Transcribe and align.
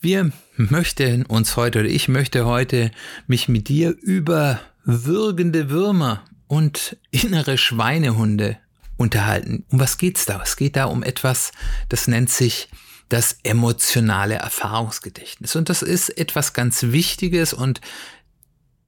Wir 0.00 0.30
möchten 0.56 1.24
uns 1.24 1.56
heute 1.56 1.80
oder 1.80 1.88
ich 1.88 2.08
möchte 2.08 2.44
heute 2.44 2.90
mich 3.26 3.48
mit 3.48 3.68
dir 3.68 3.96
über 4.00 4.60
würgende 4.84 5.70
Würmer 5.70 6.22
und 6.46 6.96
innere 7.10 7.58
Schweinehunde 7.58 8.58
unterhalten. 8.96 9.64
Um 9.70 9.80
was 9.80 9.98
geht's 9.98 10.26
da? 10.26 10.40
Es 10.42 10.56
geht 10.56 10.76
da 10.76 10.84
um 10.84 11.02
etwas, 11.02 11.52
das 11.88 12.08
nennt 12.08 12.30
sich 12.30 12.68
das 13.08 13.38
emotionale 13.42 14.34
Erfahrungsgedächtnis. 14.34 15.56
Und 15.56 15.68
das 15.68 15.82
ist 15.82 16.10
etwas 16.10 16.52
ganz 16.52 16.82
Wichtiges 16.84 17.52
und 17.52 17.80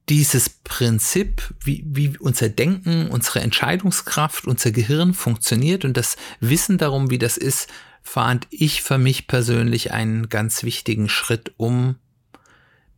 dieses 0.09 0.49
Prinzip, 0.49 1.53
wie, 1.63 1.83
wie 1.85 2.17
unser 2.17 2.49
Denken, 2.49 3.09
unsere 3.09 3.41
Entscheidungskraft, 3.41 4.47
unser 4.47 4.71
Gehirn 4.71 5.13
funktioniert 5.13 5.85
und 5.85 5.95
das 5.95 6.17
Wissen 6.39 6.79
darum, 6.79 7.11
wie 7.11 7.19
das 7.19 7.37
ist, 7.37 7.67
fand 8.09 8.47
ich 8.49 8.81
für 8.81 8.97
mich 8.97 9.27
persönlich 9.27 9.91
einen 9.91 10.29
ganz 10.29 10.63
wichtigen 10.63 11.09
Schritt, 11.09 11.53
um 11.57 11.95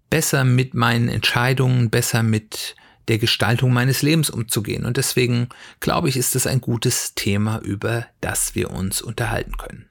besser 0.09 0.45
mit 0.45 0.73
meinen 0.73 1.09
Entscheidungen, 1.09 1.89
besser 1.89 2.23
mit 2.23 2.77
der 3.09 3.17
Gestaltung 3.17 3.73
meines 3.73 4.03
Lebens 4.03 4.29
umzugehen. 4.29 4.85
Und 4.85 4.95
deswegen 4.95 5.49
glaube 5.81 6.07
ich, 6.07 6.15
ist 6.15 6.37
es 6.37 6.47
ein 6.47 6.61
gutes 6.61 7.13
Thema, 7.13 7.59
über 7.59 8.07
das 8.21 8.55
wir 8.55 8.71
uns 8.71 9.01
unterhalten 9.01 9.57
können. 9.57 9.85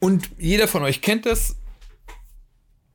Und 0.00 0.28
jeder 0.38 0.66
von 0.66 0.82
euch 0.82 1.00
kennt 1.00 1.24
das 1.24 1.54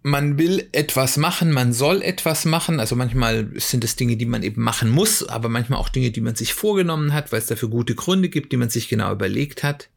man 0.05 0.38
will 0.38 0.67
etwas 0.73 1.15
machen, 1.15 1.53
man 1.53 1.71
soll 1.71 2.02
etwas 2.02 2.43
machen. 2.43 2.81
Also 2.81 2.97
manchmal 2.97 3.49
sind 3.55 3.86
es 3.86 3.95
Dinge, 3.95 4.17
die 4.17 4.25
man 4.25 4.43
eben 4.43 4.61
machen 4.61 4.89
muss, 4.89 5.25
aber 5.25 5.47
manchmal 5.47 5.80
auch 5.80 5.88
Dinge, 5.88 6.11
die 6.11 6.19
man 6.19 6.36
sich 6.36 6.53
vorgenommen 6.53 7.13
hat, 7.13 7.31
weil 7.31 7.39
es 7.39 7.45
dafür 7.45 7.69
gute 7.69 7.95
Gründe 7.95 8.27
gibt, 8.27 8.52
die 8.52 8.58
man 8.58 8.69
sich 8.69 8.89
genau 8.89 9.13
überlegt 9.13 9.63
hat. 9.63 9.89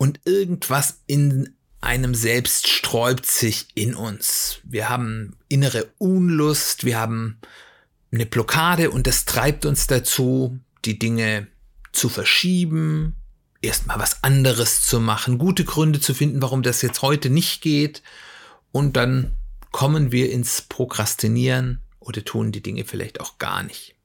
Und 0.00 0.20
irgendwas 0.24 1.02
in 1.06 1.56
einem 1.82 2.14
selbst 2.14 2.68
sträubt 2.68 3.26
sich 3.26 3.68
in 3.74 3.94
uns. 3.94 4.60
Wir 4.64 4.88
haben 4.88 5.36
innere 5.48 5.92
Unlust, 5.98 6.86
wir 6.86 6.98
haben 6.98 7.38
eine 8.10 8.24
Blockade 8.24 8.92
und 8.92 9.06
das 9.06 9.26
treibt 9.26 9.66
uns 9.66 9.88
dazu, 9.88 10.58
die 10.86 10.98
Dinge 10.98 11.48
zu 11.92 12.08
verschieben, 12.08 13.14
erstmal 13.60 13.98
was 13.98 14.24
anderes 14.24 14.86
zu 14.86 15.00
machen, 15.00 15.36
gute 15.36 15.66
Gründe 15.66 16.00
zu 16.00 16.14
finden, 16.14 16.40
warum 16.40 16.62
das 16.62 16.80
jetzt 16.80 17.02
heute 17.02 17.28
nicht 17.28 17.60
geht 17.60 18.02
und 18.72 18.96
dann 18.96 19.36
kommen 19.70 20.12
wir 20.12 20.32
ins 20.32 20.62
Prokrastinieren 20.62 21.82
oder 21.98 22.24
tun 22.24 22.52
die 22.52 22.62
Dinge 22.62 22.86
vielleicht 22.86 23.20
auch 23.20 23.36
gar 23.36 23.62
nicht. 23.62 23.96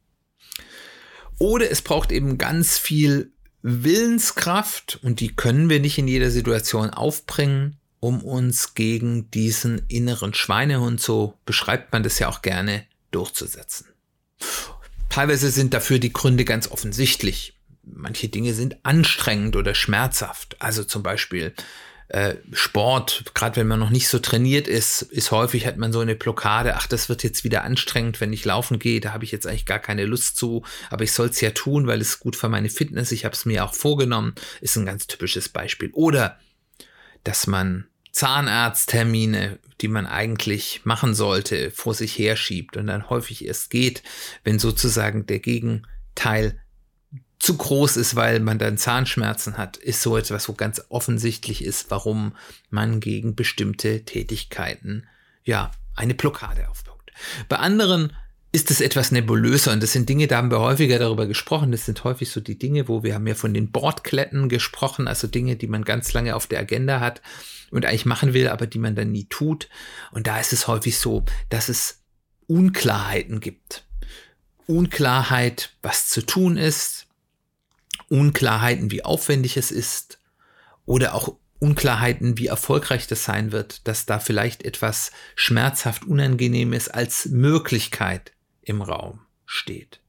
Oder 1.39 1.71
es 1.71 1.81
braucht 1.81 2.11
eben 2.11 2.37
ganz 2.37 2.77
viel 2.77 3.31
Willenskraft 3.67 4.99
und 5.01 5.19
die 5.19 5.35
können 5.35 5.71
wir 5.71 5.79
nicht 5.79 5.97
in 5.97 6.07
jeder 6.07 6.29
Situation 6.29 6.91
aufbringen, 6.91 7.77
um 7.99 8.21
uns 8.23 8.75
gegen 8.75 9.31
diesen 9.31 9.81
inneren 9.87 10.35
Schweinehund, 10.35 11.01
so 11.01 11.33
beschreibt 11.47 11.91
man 11.91 12.03
das 12.03 12.19
ja 12.19 12.29
auch 12.29 12.43
gerne, 12.43 12.85
durchzusetzen. 13.09 13.87
Teilweise 15.09 15.49
sind 15.49 15.73
dafür 15.73 15.97
die 15.97 16.13
Gründe 16.13 16.45
ganz 16.45 16.69
offensichtlich. 16.69 17.57
Manche 17.81 18.29
Dinge 18.29 18.53
sind 18.53 18.77
anstrengend 18.83 19.55
oder 19.55 19.73
schmerzhaft. 19.73 20.61
Also 20.61 20.83
zum 20.83 21.01
Beispiel 21.01 21.51
äh, 22.07 22.35
Sport, 22.53 23.25
gerade 23.33 23.55
wenn 23.55 23.67
man 23.67 23.79
noch 23.79 23.89
nicht 23.89 24.07
so 24.07 24.19
trainiert 24.19 24.67
ist, 24.67 25.01
ist 25.01 25.31
häufig 25.31 25.65
hat 25.65 25.77
man 25.77 25.91
so 25.91 25.99
eine 25.99 26.15
Blockade, 26.15 26.75
ach, 26.75 26.85
das 26.85 27.09
wird 27.09 27.23
jetzt 27.23 27.43
wieder 27.43 27.63
anstrengend, 27.63 28.21
wenn 28.21 28.31
ich 28.31 28.45
laufen 28.45 28.77
gehe, 28.77 29.01
da 29.01 29.11
habe 29.11 29.23
ich 29.23 29.31
jetzt 29.31 29.47
eigentlich 29.47 29.65
gar 29.65 29.79
keine 29.79 30.05
Lust 30.05 30.37
zu, 30.37 30.63
aber 30.89 31.03
ich 31.03 31.13
soll 31.13 31.29
es 31.29 31.41
ja 31.41 31.51
tun, 31.51 31.87
weil 31.87 32.01
es 32.01 32.19
gut 32.19 32.35
für 32.35 32.49
meine 32.49 32.69
Fitness, 32.69 33.11
ich 33.11 33.25
habe 33.25 33.33
es 33.33 33.45
mir 33.45 33.65
auch 33.65 33.73
vorgenommen, 33.73 34.35
ist 34.61 34.75
ein 34.75 34.85
ganz 34.85 35.07
typisches 35.07 35.49
Beispiel. 35.49 35.89
Oder 35.93 36.39
dass 37.23 37.47
man 37.47 37.87
Zahnarzttermine, 38.11 39.59
die 39.81 39.87
man 39.87 40.05
eigentlich 40.05 40.81
machen 40.85 41.13
sollte, 41.15 41.71
vor 41.71 41.93
sich 41.93 42.17
herschiebt 42.17 42.77
und 42.77 42.87
dann 42.87 43.09
häufig 43.09 43.45
erst 43.45 43.71
geht, 43.71 44.03
wenn 44.43 44.59
sozusagen 44.59 45.25
der 45.25 45.39
Gegenteil 45.39 46.61
zu 47.45 47.55
groß 47.55 47.97
ist, 47.97 48.15
weil 48.15 48.39
man 48.39 48.57
dann 48.57 48.77
Zahnschmerzen 48.77 49.57
hat, 49.57 49.77
ist 49.77 50.01
so 50.01 50.17
etwas, 50.17 50.49
wo 50.49 50.53
ganz 50.53 50.81
offensichtlich 50.89 51.63
ist, 51.63 51.91
warum 51.91 52.35
man 52.69 52.99
gegen 52.99 53.35
bestimmte 53.35 54.03
Tätigkeiten 54.03 55.07
ja 55.43 55.71
eine 55.95 56.15
Blockade 56.15 56.67
aufbaut. 56.69 57.11
Bei 57.47 57.57
anderen 57.57 58.13
ist 58.51 58.71
es 58.71 58.81
etwas 58.81 59.11
nebulöser 59.11 59.73
und 59.73 59.83
das 59.83 59.91
sind 59.91 60.09
Dinge, 60.09 60.27
da 60.27 60.37
haben 60.37 60.49
wir 60.49 60.59
häufiger 60.59 60.97
darüber 60.97 61.27
gesprochen. 61.27 61.71
Das 61.71 61.85
sind 61.85 62.03
häufig 62.03 62.31
so 62.31 62.39
die 62.39 62.57
Dinge, 62.57 62.87
wo 62.87 63.03
wir 63.03 63.13
haben 63.13 63.27
ja 63.27 63.35
von 63.35 63.53
den 63.53 63.71
Bordkletten 63.71 64.49
gesprochen, 64.49 65.07
also 65.07 65.27
Dinge, 65.27 65.55
die 65.55 65.67
man 65.67 65.83
ganz 65.83 66.13
lange 66.13 66.35
auf 66.35 66.47
der 66.47 66.61
Agenda 66.61 66.99
hat 66.99 67.21
und 67.69 67.85
eigentlich 67.85 68.05
machen 68.05 68.33
will, 68.33 68.47
aber 68.47 68.65
die 68.65 68.79
man 68.79 68.95
dann 68.95 69.11
nie 69.11 69.25
tut. 69.25 69.69
Und 70.11 70.27
da 70.27 70.39
ist 70.39 70.53
es 70.53 70.67
häufig 70.67 70.97
so, 70.97 71.25
dass 71.49 71.69
es 71.69 72.01
Unklarheiten 72.47 73.39
gibt. 73.39 73.85
Unklarheit, 74.67 75.71
was 75.81 76.09
zu 76.09 76.25
tun 76.25 76.57
ist, 76.57 77.05
Unklarheiten, 78.09 78.91
wie 78.91 79.03
aufwendig 79.03 79.57
es 79.57 79.71
ist 79.71 80.19
oder 80.85 81.15
auch 81.15 81.37
Unklarheiten, 81.59 82.37
wie 82.37 82.47
erfolgreich 82.47 83.07
das 83.07 83.23
sein 83.23 83.51
wird, 83.51 83.87
dass 83.87 84.05
da 84.05 84.19
vielleicht 84.19 84.63
etwas 84.63 85.11
schmerzhaft 85.35 86.05
Unangenehmes 86.05 86.89
als 86.89 87.27
Möglichkeit 87.27 88.33
im 88.61 88.81
Raum 88.81 89.21
steht. 89.45 90.01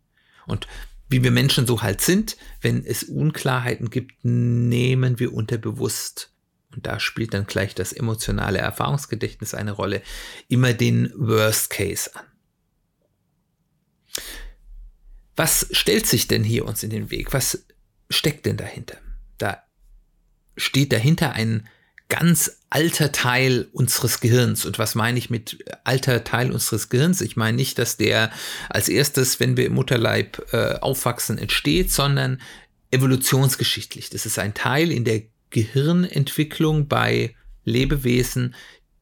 Und 0.46 0.66
wie 1.08 1.22
wir 1.22 1.30
Menschen 1.30 1.66
so 1.66 1.82
halt 1.82 2.00
sind, 2.00 2.36
wenn 2.60 2.84
es 2.84 3.04
Unklarheiten 3.04 3.90
gibt, 3.90 4.24
nehmen 4.24 5.18
wir 5.18 5.32
unterbewusst, 5.32 6.32
und 6.74 6.86
da 6.86 7.00
spielt 7.00 7.32
dann 7.32 7.46
gleich 7.46 7.74
das 7.74 7.92
emotionale 7.92 8.58
Erfahrungsgedächtnis 8.58 9.54
eine 9.54 9.72
Rolle, 9.72 10.02
immer 10.48 10.74
den 10.74 11.12
Worst 11.16 11.70
Case 11.70 12.10
an. 12.14 12.26
Was 15.36 15.68
stellt 15.70 16.06
sich 16.06 16.28
denn 16.28 16.42
hier 16.42 16.64
uns 16.64 16.82
in 16.82 16.90
den 16.90 17.10
Weg? 17.10 17.32
Was 17.32 17.65
steckt 18.10 18.46
denn 18.46 18.56
dahinter? 18.56 18.96
Da 19.38 19.62
steht 20.56 20.92
dahinter 20.92 21.32
ein 21.32 21.68
ganz 22.08 22.58
alter 22.70 23.10
Teil 23.10 23.68
unseres 23.72 24.20
Gehirns. 24.20 24.64
Und 24.64 24.78
was 24.78 24.94
meine 24.94 25.18
ich 25.18 25.30
mit 25.30 25.64
alter 25.84 26.24
Teil 26.24 26.52
unseres 26.52 26.88
Gehirns? 26.88 27.20
Ich 27.20 27.36
meine 27.36 27.56
nicht, 27.56 27.78
dass 27.78 27.96
der 27.96 28.30
als 28.68 28.88
erstes, 28.88 29.40
wenn 29.40 29.56
wir 29.56 29.66
im 29.66 29.74
Mutterleib 29.74 30.52
äh, 30.52 30.74
aufwachsen, 30.78 31.38
entsteht, 31.38 31.90
sondern 31.90 32.40
evolutionsgeschichtlich. 32.90 34.10
Das 34.10 34.26
ist 34.26 34.38
ein 34.38 34.54
Teil 34.54 34.92
in 34.92 35.04
der 35.04 35.22
Gehirnentwicklung 35.50 36.86
bei 36.86 37.34
Lebewesen, 37.64 38.54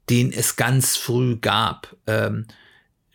den 0.09 0.33
es 0.33 0.57
ganz 0.57 0.97
früh 0.97 1.37
gab. 1.37 1.97
Ähm, 2.07 2.47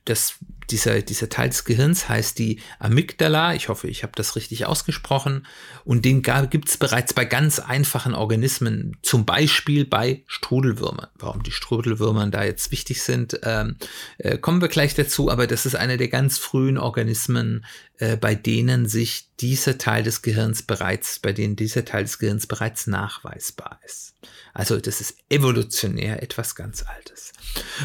das 0.06 0.36
dieser, 0.72 1.02
dieser 1.02 1.30
Teil 1.30 1.50
des 1.50 1.66
Gehirns 1.66 2.10
heißt 2.10 2.38
die 2.40 2.60
Amygdala. 2.80 3.54
Ich 3.56 3.70
hoffe, 3.70 3.88
ich 3.88 4.04
habe 4.04 4.14
das 4.16 4.36
richtig 4.36 4.66
ausgesprochen. 4.66 5.46
Und 5.86 6.06
den 6.06 6.22
gibt 6.50 6.70
es 6.70 6.78
bereits 6.78 7.14
bei 7.14 7.26
ganz 7.26 7.60
einfachen 7.60 8.14
Organismen, 8.14 8.98
zum 9.02 9.26
Beispiel 9.26 9.86
bei 9.86 10.24
Strudelwürmern. 10.28 11.08
Warum 11.16 11.44
die 11.44 11.52
Strudelwürmer 11.52 12.28
da 12.28 12.44
jetzt 12.44 12.72
wichtig 12.72 13.02
sind, 13.02 13.40
ähm, 13.44 13.78
äh, 14.18 14.38
kommen 14.38 14.62
wir 14.62 14.68
gleich 14.68 14.96
dazu. 14.96 15.30
Aber 15.30 15.48
das 15.48 15.66
ist 15.66 15.76
einer 15.76 15.98
der 15.98 16.10
ganz 16.10 16.38
frühen 16.38 16.78
Organismen, 16.78 17.66
äh, 17.98 18.18
bei 18.18 18.36
denen 18.36 18.88
sich 18.88 19.29
dieser 19.40 19.78
Teil 19.78 20.04
des 20.04 20.22
Gehirns 20.22 20.64
bereits, 20.64 21.20
bei 21.20 21.32
denen 21.32 21.56
dieser 21.56 21.86
Teil 21.86 22.04
des 22.04 22.20
Gehirns 22.20 22.48
bereits 22.48 22.88
nachweisbar 22.88 23.80
ist. 23.86 24.14
Also 24.54 24.80
das 24.80 25.02
ist 25.02 25.18
evolutionär 25.30 26.22
etwas 26.22 26.56
ganz 26.56 26.84
Altes. 26.84 27.32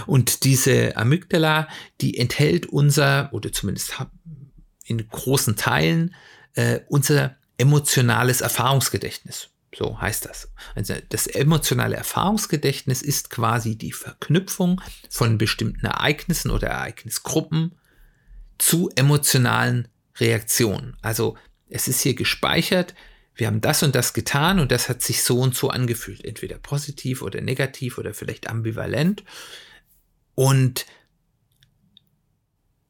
Und 0.06 0.45
diese 0.45 0.97
Amygdala, 0.97 1.69
die 2.01 2.19
enthält 2.19 2.67
unser, 2.67 3.33
oder 3.33 3.53
zumindest 3.53 3.95
in 4.85 5.09
großen 5.09 5.56
Teilen, 5.56 6.15
äh, 6.55 6.81
unser 6.89 7.37
emotionales 7.56 8.41
Erfahrungsgedächtnis. 8.41 9.51
So 9.77 10.01
heißt 10.01 10.25
das. 10.27 10.49
Also 10.75 10.95
das 11.09 11.27
emotionale 11.27 11.97
Erfahrungsgedächtnis 11.97 13.03
ist 13.03 13.31
quasi 13.31 13.77
die 13.77 13.93
Verknüpfung 13.93 14.81
von 15.11 15.39
bestimmten 15.39 15.87
Ereignissen 15.87 16.51
oder 16.51 16.69
Ereignisgruppen 16.69 17.77
zu 18.59 18.89
emotionalen 18.95 19.89
Reaktionen. 20.19 20.96
Also 21.02 21.37
es 21.69 21.88
ist 21.88 22.00
hier 22.00 22.14
gespeichert, 22.14 22.94
wir 23.34 23.49
haben 23.49 23.61
das 23.61 23.82
und 23.82 23.94
das 23.94 24.12
getan 24.12 24.61
und 24.61 24.70
das 24.70 24.88
hat 24.88 25.02
sich 25.02 25.22
so 25.22 25.40
und 25.40 25.56
so 25.56 25.70
angefühlt, 25.70 26.25
entweder 26.25 26.58
positiv 26.58 27.20
oder 27.22 27.40
negativ 27.40 27.99
oder 27.99 28.14
vielleicht 28.14 28.49
ambivalent. 28.49 29.25
Und 30.37 30.87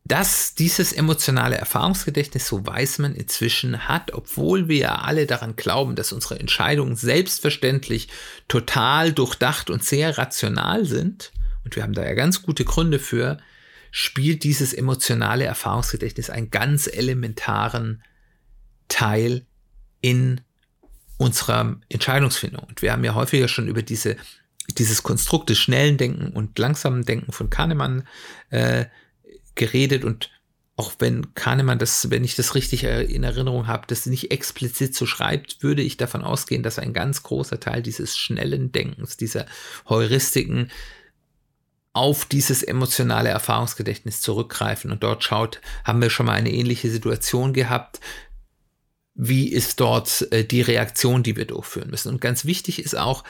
dass 0.06 0.54
dieses 0.54 0.92
emotionale 0.92 1.56
Erfahrungsgedächtnis, 1.56 2.46
so 2.46 2.66
weiß 2.66 2.98
man 2.98 3.14
inzwischen, 3.14 3.88
hat, 3.88 4.12
obwohl 4.12 4.68
wir 4.68 4.76
ja 4.76 4.94
alle 4.96 5.26
daran 5.26 5.56
glauben, 5.56 5.96
dass 5.96 6.12
unsere 6.12 6.38
Entscheidungen 6.38 6.94
selbstverständlich 6.94 8.08
total 8.46 9.12
durchdacht 9.14 9.70
und 9.70 9.82
sehr 9.82 10.18
rational 10.18 10.84
sind, 10.84 11.32
und 11.64 11.74
wir 11.74 11.82
haben 11.82 11.94
da 11.94 12.04
ja 12.04 12.12
ganz 12.12 12.42
gute 12.42 12.66
Gründe 12.66 12.98
für, 12.98 13.38
spielt 13.96 14.42
dieses 14.42 14.72
emotionale 14.72 15.44
Erfahrungsgedächtnis 15.44 16.28
einen 16.28 16.50
ganz 16.50 16.88
elementaren 16.88 18.02
Teil 18.88 19.46
in 20.00 20.40
unserer 21.16 21.76
Entscheidungsfindung. 21.88 22.64
Und 22.64 22.82
wir 22.82 22.90
haben 22.90 23.04
ja 23.04 23.14
häufiger 23.14 23.46
schon 23.46 23.68
über 23.68 23.82
diese, 23.82 24.16
dieses 24.78 25.04
Konstrukt 25.04 25.48
des 25.48 25.58
schnellen 25.60 25.96
Denken 25.96 26.32
und 26.32 26.58
langsamen 26.58 27.04
Denken 27.04 27.30
von 27.30 27.50
Kahnemann 27.50 28.04
äh, 28.50 28.86
geredet 29.54 30.02
und 30.02 30.32
auch 30.74 30.94
wenn 30.98 31.32
Kahnemann 31.34 31.78
das, 31.78 32.10
wenn 32.10 32.24
ich 32.24 32.34
das 32.34 32.56
richtig 32.56 32.82
in 32.82 33.22
Erinnerung 33.22 33.68
habe, 33.68 33.86
das 33.86 34.06
nicht 34.06 34.32
explizit 34.32 34.96
so 34.96 35.06
schreibt, 35.06 35.62
würde 35.62 35.82
ich 35.82 35.98
davon 35.98 36.24
ausgehen, 36.24 36.64
dass 36.64 36.80
ein 36.80 36.92
ganz 36.92 37.22
großer 37.22 37.60
Teil 37.60 37.80
dieses 37.80 38.16
schnellen 38.16 38.72
Denkens, 38.72 39.16
dieser 39.16 39.46
Heuristiken 39.88 40.72
auf 41.94 42.24
dieses 42.24 42.62
emotionale 42.62 43.30
Erfahrungsgedächtnis 43.30 44.20
zurückgreifen 44.20 44.90
und 44.90 45.02
dort 45.02 45.24
schaut, 45.24 45.60
haben 45.84 46.02
wir 46.02 46.10
schon 46.10 46.26
mal 46.26 46.32
eine 46.32 46.52
ähnliche 46.52 46.90
Situation 46.90 47.52
gehabt, 47.52 48.00
wie 49.14 49.48
ist 49.48 49.78
dort 49.78 50.26
äh, 50.32 50.44
die 50.44 50.60
Reaktion, 50.60 51.22
die 51.22 51.36
wir 51.36 51.44
durchführen 51.46 51.90
müssen. 51.90 52.08
Und 52.08 52.20
ganz 52.20 52.44
wichtig 52.44 52.80
ist 52.80 52.98
auch, 52.98 53.22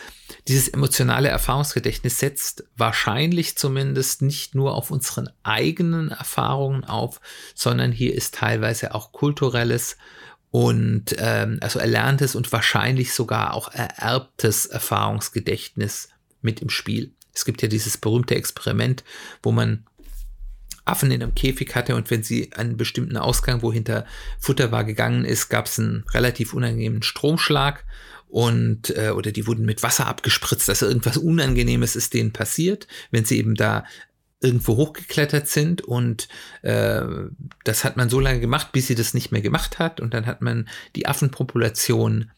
dieses 0.49 0.69
emotionale 0.69 1.28
Erfahrungsgedächtnis 1.28 2.19
setzt 2.19 2.64
wahrscheinlich 2.75 3.58
zumindest 3.58 4.22
nicht 4.22 4.55
nur 4.55 4.75
auf 4.75 4.90
unseren 4.90 5.28
eigenen 5.43 6.11
Erfahrungen 6.11 6.84
auf, 6.84 7.20
sondern 7.55 7.93
hier 7.93 8.14
ist 8.14 8.34
teilweise 8.34 8.94
auch 8.94 9.12
kulturelles 9.12 9.99
und 10.50 11.16
ähm, 11.19 11.58
also 11.61 11.81
erlerntes 11.81 12.34
und 12.34 12.50
wahrscheinlich 12.50 13.12
sogar 13.12 13.52
auch 13.52 13.70
ererbtes 13.75 14.64
Erfahrungsgedächtnis 14.64 16.08
mit 16.40 16.62
im 16.62 16.70
Spiel. 16.70 17.12
Es 17.35 17.45
gibt 17.45 17.63
ja 17.63 17.69
dieses 17.69 17.99
berühmte 17.99 18.35
Experiment, 18.35 19.05
wo 19.43 19.53
man 19.53 19.85
Affen 20.85 21.11
in 21.11 21.23
einem 21.23 21.35
Käfig 21.35 21.75
hatte 21.75 21.97
und 21.97 22.11
wenn 22.11 22.23
sie 22.23 22.53
einen 22.53 22.77
bestimmten 22.77 23.17
Ausgang, 23.17 23.63
wo 23.63 23.73
hinter 23.73 24.05
Futter 24.39 24.71
war, 24.71 24.85
gegangen 24.85 25.25
ist, 25.25 25.49
gab 25.49 25.67
es 25.67 25.79
einen 25.79 26.05
relativ 26.13 26.53
unangenehmen 26.53 27.03
Stromschlag 27.03 27.85
und 28.29 28.91
äh, 28.97 29.11
oder 29.11 29.33
die 29.33 29.47
wurden 29.47 29.65
mit 29.65 29.83
Wasser 29.83 30.07
abgespritzt, 30.07 30.69
also 30.69 30.87
irgendwas 30.87 31.17
Unangenehmes 31.17 31.97
ist 31.97 32.13
denen 32.13 32.33
passiert, 32.33 32.87
wenn 33.11 33.25
sie 33.25 33.39
eben 33.39 33.55
da 33.55 33.85
irgendwo 34.41 34.77
hochgeklettert 34.77 35.49
sind 35.49 35.81
und 35.81 36.29
äh, 36.63 37.03
das 37.65 37.85
hat 37.85 37.97
man 37.97 38.11
so 38.11 38.21
lange 38.21 38.41
gemacht, 38.41 38.73
bis 38.73 38.89
sie 38.89 38.95
das 38.95 39.15
nicht 39.15 39.33
mehr 39.33 39.41
gemacht 39.41 39.79
hat 39.79 40.01
und 40.01 40.13
dann 40.13 40.27
hat 40.27 40.43
man 40.43 40.69
die 40.97 41.07
Affenpopulation 41.07 42.31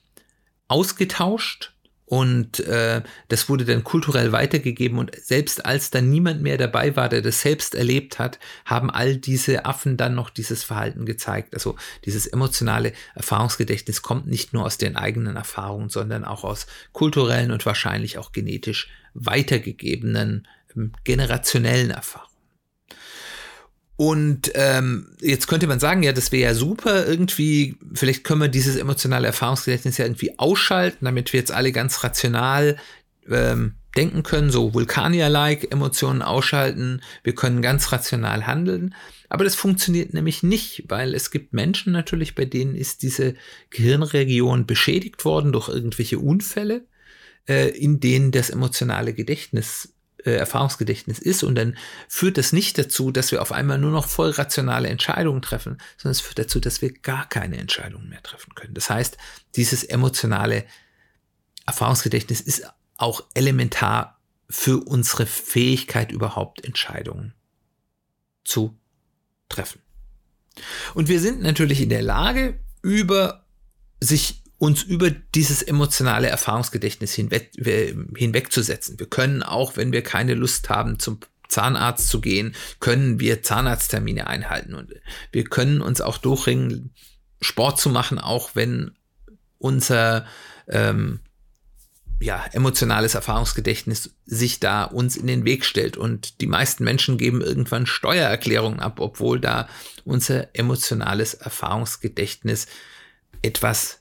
ausgetauscht 0.69 1.73
und 2.07 2.61
äh, 2.61 3.03
das 3.29 3.49
wurde 3.49 3.65
dann 3.65 3.83
kulturell 3.83 4.31
weitergegeben 4.31 4.99
und 4.99 5.11
selbst 5.21 5.67
als 5.67 5.91
dann 5.91 6.09
niemand 6.09 6.41
mehr 6.41 6.57
dabei 6.57 6.95
war, 6.95 7.09
der 7.09 7.21
das 7.21 7.41
selbst 7.41 7.75
erlebt 7.75 8.21
hat, 8.21 8.39
haben 8.65 8.91
all 8.91 9.17
diese 9.17 9.65
Affen 9.67 9.97
dann 9.97 10.15
noch 10.15 10.31
dieses 10.31 10.63
Verhalten 10.63 11.05
gezeigt. 11.05 11.55
Also 11.55 11.75
dieses 12.05 12.29
emotionale 12.29 12.93
Erfahrungsgedächtnis 13.17 14.03
kommt 14.03 14.29
nicht 14.29 14.53
nur 14.53 14.65
aus 14.65 14.79
den 14.79 14.97
eigenen 14.97 15.35
Erfahrungen, 15.35 15.89
sondern 15.89 16.25
auch 16.25 16.45
aus 16.45 16.69
kulturellen 16.93 17.51
und 17.51 17.67
wahrscheinlich 17.67 18.19
auch 18.19 18.31
genetisch 18.31 18.89
weitergegebenen 19.15 20.47
ähm, 20.77 20.93
generationellen 21.03 21.91
Erfahrungen. 21.91 22.36
Und 23.97 24.53
ähm, 24.55 25.09
jetzt 25.21 25.49
könnte 25.49 25.67
man 25.67 25.81
sagen, 25.81 26.03
ja, 26.03 26.13
das 26.13 26.31
wäre 26.31 26.51
ja 26.51 26.55
super, 26.55 27.07
irgendwie, 27.07 27.77
vielleicht 27.95 28.25
können 28.25 28.43
wir 28.43 28.49
dieses 28.49 28.77
emotionale 28.77 29.27
Erfahrungsgedächtnis 29.27 29.97
ja 29.97 30.05
irgendwie 30.05 30.39
ausschalten, 30.39 31.07
damit 31.07 31.33
wir 31.33 31.41
jetzt 31.41 31.53
alle 31.53 31.73
ganz 31.73 32.05
rational 32.05 32.77
ähm, 33.29 33.75
denken 33.97 34.23
können, 34.23 34.51
so 34.51 34.75
Vulkanier-like 34.75 35.73
Emotionen 35.73 36.21
ausschalten, 36.21 37.01
wir 37.25 37.35
können 37.35 37.63
ganz 37.63 37.91
rational 37.93 38.47
handeln. 38.47 38.95
Aber 39.31 39.45
das 39.45 39.55
funktioniert 39.55 40.13
nämlich 40.13 40.43
nicht, 40.43 40.85
weil 40.89 41.15
es 41.15 41.31
gibt 41.31 41.55
Menschen 41.55 41.93
natürlich, 41.93 42.35
bei 42.35 42.45
denen 42.45 42.75
ist 42.75 43.03
diese 43.03 43.35
Gehirnregion 43.71 44.67
beschädigt 44.67 45.25
worden 45.25 45.53
durch 45.53 45.69
irgendwelche 45.69 46.19
Unfälle, 46.19 46.85
äh, 47.49 47.71
in 47.71 47.99
denen 47.99 48.31
das 48.31 48.51
emotionale 48.51 49.15
Gedächtnis 49.15 49.95
äh, 50.27 50.35
Erfahrungsgedächtnis 50.35 51.19
ist 51.19 51.43
und 51.43 51.55
dann 51.55 51.77
führt 52.09 52.37
das 52.37 52.53
nicht 52.53 52.77
dazu, 52.79 53.11
dass 53.13 53.31
wir 53.31 53.41
auf 53.41 53.53
einmal 53.53 53.79
nur 53.79 53.93
noch 53.93 54.09
voll 54.09 54.31
rationale 54.31 54.89
Entscheidungen 54.89 55.41
treffen, 55.41 55.79
sondern 55.97 56.13
es 56.13 56.21
führt 56.21 56.39
dazu, 56.39 56.59
dass 56.61 56.83
wir 56.83 56.93
gar 56.93 57.29
keine 57.29 57.59
Entscheidungen 57.59 58.09
mehr 58.09 58.23
treffen 58.23 58.55
können. 58.55 58.75
Das 58.75 58.91
heißt, 58.91 59.17
dieses 59.55 59.85
emotionale 59.85 60.65
Erfahrungsgedächtnis 61.67 62.41
ist 62.41 62.69
auch 62.97 63.25
elementar 63.35 64.21
für 64.51 64.79
unsere 64.79 65.27
Fähigkeit 65.27 66.13
überhaupt 66.13 66.65
Entscheidungen 66.65 67.35
zu 68.45 68.77
treffen. 69.49 69.81
Und 70.95 71.09
wir 71.09 71.21
sind 71.21 71.43
natürlich 71.43 71.81
in 71.81 71.89
der 71.89 72.03
Lage, 72.03 72.59
über 72.83 73.45
sich 74.01 74.43
uns 74.59 74.83
über 74.83 75.11
dieses 75.11 75.63
emotionale 75.63 76.29
Erfahrungsgedächtnis 76.29 77.13
hinweg, 77.15 77.51
hinwegzusetzen. 78.17 78.99
Wir 78.99 79.07
können 79.07 79.43
auch, 79.43 79.77
wenn 79.77 79.93
wir 79.93 80.03
keine 80.03 80.35
Lust 80.35 80.71
haben, 80.71 80.99
zum 80.99 81.21
Zahnarzt 81.49 82.09
zu 82.09 82.21
gehen, 82.21 82.55
können 82.81 83.21
wir 83.21 83.43
Zahnarzttermine 83.43 84.27
einhalten 84.27 84.75
und 84.75 84.93
wir 85.31 85.45
können 85.45 85.81
uns 85.81 86.01
auch 86.01 86.19
durchringen, 86.19 86.93
Sport 87.41 87.79
zu 87.79 87.91
machen, 87.91 88.19
auch 88.19 88.51
wenn 88.55 88.93
unser 89.59 90.27
ähm, 90.69 91.21
ja, 92.19 92.45
emotionales 92.53 93.15
Erfahrungsgedächtnis 93.15 94.15
sich 94.25 94.59
da 94.59 94.85
uns 94.85 95.17
in 95.17 95.27
den 95.27 95.45
Weg 95.45 95.65
stellt. 95.65 95.97
Und 95.97 96.41
die 96.41 96.47
meisten 96.47 96.83
Menschen 96.83 97.19
geben 97.19 97.43
irgendwann 97.43 97.87
Steuererklärungen 97.87 98.81
ab, 98.81 99.01
obwohl 99.01 99.39
da 99.39 99.69
unser 100.05 100.55
emotionales 100.55 101.35
Erfahrungsgedächtnis 101.35 102.67
etwas 103.43 104.01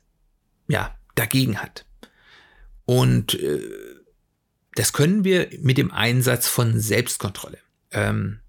ja, 0.67 0.95
dagegen 1.15 1.61
hat. 1.61 1.85
Und 2.85 3.33
äh, 3.35 3.61
das 4.75 4.93
können 4.93 5.23
wir 5.23 5.47
mit 5.61 5.77
dem 5.77 5.91
Einsatz 5.91 6.47
von 6.47 6.79
Selbstkontrolle. 6.79 7.57
Ähm, 7.91 8.39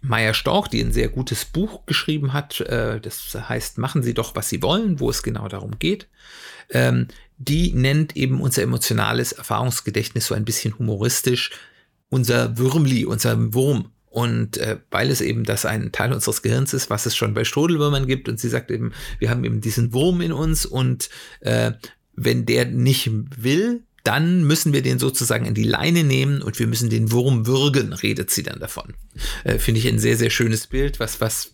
Maya 0.00 0.34
Storch, 0.34 0.68
die 0.68 0.82
ein 0.82 0.92
sehr 0.92 1.08
gutes 1.08 1.46
Buch 1.46 1.86
geschrieben 1.86 2.32
hat, 2.32 2.60
äh, 2.60 3.00
das 3.00 3.34
heißt 3.34 3.78
Machen 3.78 4.02
Sie 4.02 4.12
doch, 4.12 4.36
was 4.36 4.48
Sie 4.48 4.62
wollen, 4.62 5.00
wo 5.00 5.08
es 5.08 5.22
genau 5.22 5.48
darum 5.48 5.78
geht, 5.78 6.08
ähm, 6.70 7.08
die 7.38 7.72
nennt 7.72 8.16
eben 8.16 8.40
unser 8.40 8.62
emotionales 8.62 9.32
Erfahrungsgedächtnis 9.32 10.26
so 10.26 10.34
ein 10.34 10.44
bisschen 10.44 10.78
humoristisch 10.78 11.50
unser 12.14 12.56
Würmli, 12.58 13.04
unser 13.04 13.54
Wurm. 13.54 13.90
Und 14.14 14.58
äh, 14.58 14.78
weil 14.92 15.10
es 15.10 15.20
eben 15.20 15.42
das 15.42 15.66
ein 15.66 15.90
Teil 15.90 16.12
unseres 16.12 16.40
Gehirns 16.40 16.72
ist, 16.72 16.88
was 16.88 17.04
es 17.04 17.16
schon 17.16 17.34
bei 17.34 17.42
Strudelwürmern 17.42 18.06
gibt, 18.06 18.28
und 18.28 18.38
sie 18.38 18.48
sagt 18.48 18.70
eben, 18.70 18.92
wir 19.18 19.28
haben 19.28 19.42
eben 19.42 19.60
diesen 19.60 19.92
Wurm 19.92 20.20
in 20.20 20.32
uns 20.32 20.64
und 20.64 21.10
äh, 21.40 21.72
wenn 22.14 22.46
der 22.46 22.66
nicht 22.66 23.10
will, 23.36 23.82
dann 24.04 24.44
müssen 24.44 24.72
wir 24.72 24.82
den 24.82 25.00
sozusagen 25.00 25.46
in 25.46 25.54
die 25.54 25.64
Leine 25.64 26.04
nehmen 26.04 26.42
und 26.42 26.60
wir 26.60 26.68
müssen 26.68 26.90
den 26.90 27.10
Wurm 27.10 27.48
würgen, 27.48 27.92
redet 27.92 28.30
sie 28.30 28.44
dann 28.44 28.60
davon. 28.60 28.94
Äh, 29.42 29.58
Finde 29.58 29.80
ich 29.80 29.88
ein 29.88 29.98
sehr, 29.98 30.16
sehr 30.16 30.30
schönes 30.30 30.68
Bild, 30.68 31.00
was, 31.00 31.20
was 31.20 31.50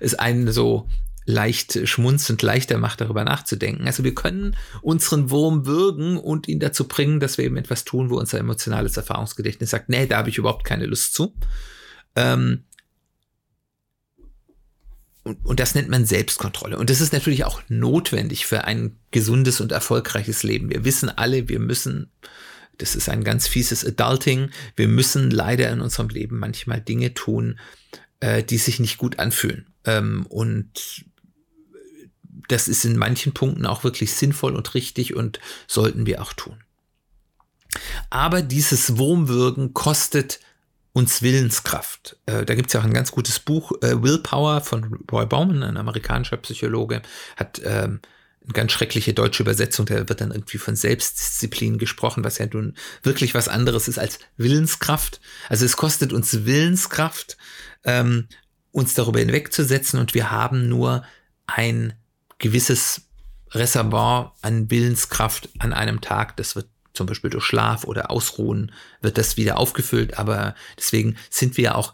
es 0.00 0.14
einen 0.14 0.52
so 0.52 0.86
leicht 1.24 1.88
schmunzend 1.88 2.42
leichter 2.42 2.76
macht, 2.76 3.00
darüber 3.00 3.24
nachzudenken. 3.24 3.86
Also 3.86 4.04
wir 4.04 4.14
können 4.14 4.56
unseren 4.82 5.30
Wurm 5.30 5.64
würgen 5.64 6.18
und 6.18 6.48
ihn 6.48 6.60
dazu 6.60 6.86
bringen, 6.86 7.18
dass 7.18 7.38
wir 7.38 7.46
eben 7.46 7.56
etwas 7.56 7.84
tun, 7.84 8.10
wo 8.10 8.18
unser 8.18 8.40
emotionales 8.40 8.98
Erfahrungsgedächtnis 8.98 9.70
sagt, 9.70 9.88
nee, 9.88 10.06
da 10.06 10.18
habe 10.18 10.28
ich 10.28 10.36
überhaupt 10.36 10.64
keine 10.64 10.84
Lust 10.84 11.14
zu. 11.14 11.34
Ähm, 12.16 12.64
und, 15.24 15.44
und 15.44 15.58
das 15.58 15.74
nennt 15.74 15.88
man 15.88 16.04
Selbstkontrolle. 16.04 16.78
Und 16.78 16.90
das 16.90 17.00
ist 17.00 17.12
natürlich 17.12 17.44
auch 17.44 17.62
notwendig 17.68 18.46
für 18.46 18.64
ein 18.64 18.96
gesundes 19.10 19.60
und 19.60 19.72
erfolgreiches 19.72 20.42
Leben. 20.42 20.70
Wir 20.70 20.84
wissen 20.84 21.08
alle, 21.08 21.48
wir 21.48 21.58
müssen, 21.58 22.10
das 22.78 22.94
ist 22.94 23.08
ein 23.08 23.24
ganz 23.24 23.48
fieses 23.48 23.84
Adulting, 23.84 24.50
wir 24.76 24.88
müssen 24.88 25.30
leider 25.30 25.70
in 25.70 25.80
unserem 25.80 26.10
Leben 26.10 26.38
manchmal 26.38 26.80
Dinge 26.80 27.14
tun, 27.14 27.58
äh, 28.20 28.42
die 28.44 28.58
sich 28.58 28.80
nicht 28.80 28.98
gut 28.98 29.18
anfühlen. 29.18 29.66
Ähm, 29.86 30.26
und 30.26 31.06
das 32.48 32.68
ist 32.68 32.84
in 32.84 32.98
manchen 32.98 33.32
Punkten 33.32 33.64
auch 33.64 33.84
wirklich 33.84 34.12
sinnvoll 34.12 34.54
und 34.54 34.74
richtig 34.74 35.14
und 35.14 35.40
sollten 35.66 36.04
wir 36.04 36.20
auch 36.20 36.34
tun. 36.34 36.62
Aber 38.10 38.42
dieses 38.42 38.98
Wurmwürgen 38.98 39.72
kostet 39.72 40.40
uns 40.94 41.22
Willenskraft. 41.22 42.16
Äh, 42.24 42.44
da 42.44 42.54
gibt 42.54 42.68
es 42.68 42.72
ja 42.72 42.80
auch 42.80 42.84
ein 42.84 42.94
ganz 42.94 43.10
gutes 43.10 43.40
Buch, 43.40 43.72
äh, 43.82 44.00
Willpower 44.00 44.60
von 44.60 45.04
Roy 45.10 45.26
Bauman, 45.26 45.64
ein 45.64 45.76
amerikanischer 45.76 46.36
Psychologe, 46.36 47.02
hat 47.36 47.60
ähm, 47.64 48.00
eine 48.44 48.52
ganz 48.52 48.72
schreckliche 48.72 49.12
deutsche 49.12 49.42
Übersetzung, 49.42 49.86
da 49.86 50.08
wird 50.08 50.20
dann 50.20 50.30
irgendwie 50.30 50.58
von 50.58 50.76
Selbstdisziplin 50.76 51.78
gesprochen, 51.78 52.22
was 52.22 52.38
ja 52.38 52.46
nun 52.50 52.74
wirklich 53.02 53.34
was 53.34 53.48
anderes 53.48 53.88
ist 53.88 53.98
als 53.98 54.20
Willenskraft. 54.36 55.20
Also 55.48 55.64
es 55.64 55.76
kostet 55.76 56.12
uns 56.12 56.44
Willenskraft, 56.44 57.38
ähm, 57.82 58.28
uns 58.70 58.94
darüber 58.94 59.18
hinwegzusetzen 59.18 59.98
und 59.98 60.14
wir 60.14 60.30
haben 60.30 60.68
nur 60.68 61.04
ein 61.46 61.94
gewisses 62.38 63.08
Reservoir 63.50 64.36
an 64.42 64.70
Willenskraft 64.70 65.48
an 65.58 65.72
einem 65.72 66.00
Tag. 66.00 66.36
Das 66.36 66.54
wird 66.54 66.68
zum 66.94 67.06
Beispiel 67.06 67.30
durch 67.30 67.44
Schlaf 67.44 67.84
oder 67.84 68.10
Ausruhen 68.10 68.72
wird 69.02 69.18
das 69.18 69.36
wieder 69.36 69.58
aufgefüllt. 69.58 70.18
Aber 70.18 70.54
deswegen 70.78 71.16
sind 71.28 71.56
wir 71.56 71.76
auch 71.76 71.92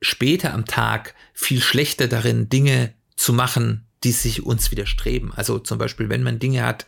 später 0.00 0.54
am 0.54 0.66
Tag 0.66 1.14
viel 1.32 1.60
schlechter 1.60 2.06
darin, 2.06 2.48
Dinge 2.48 2.94
zu 3.16 3.32
machen, 3.32 3.86
die 4.04 4.12
sich 4.12 4.42
uns 4.44 4.70
widerstreben. 4.70 5.32
Also 5.34 5.58
zum 5.58 5.78
Beispiel, 5.78 6.08
wenn 6.08 6.22
man 6.22 6.38
Dinge 6.38 6.64
hat, 6.64 6.86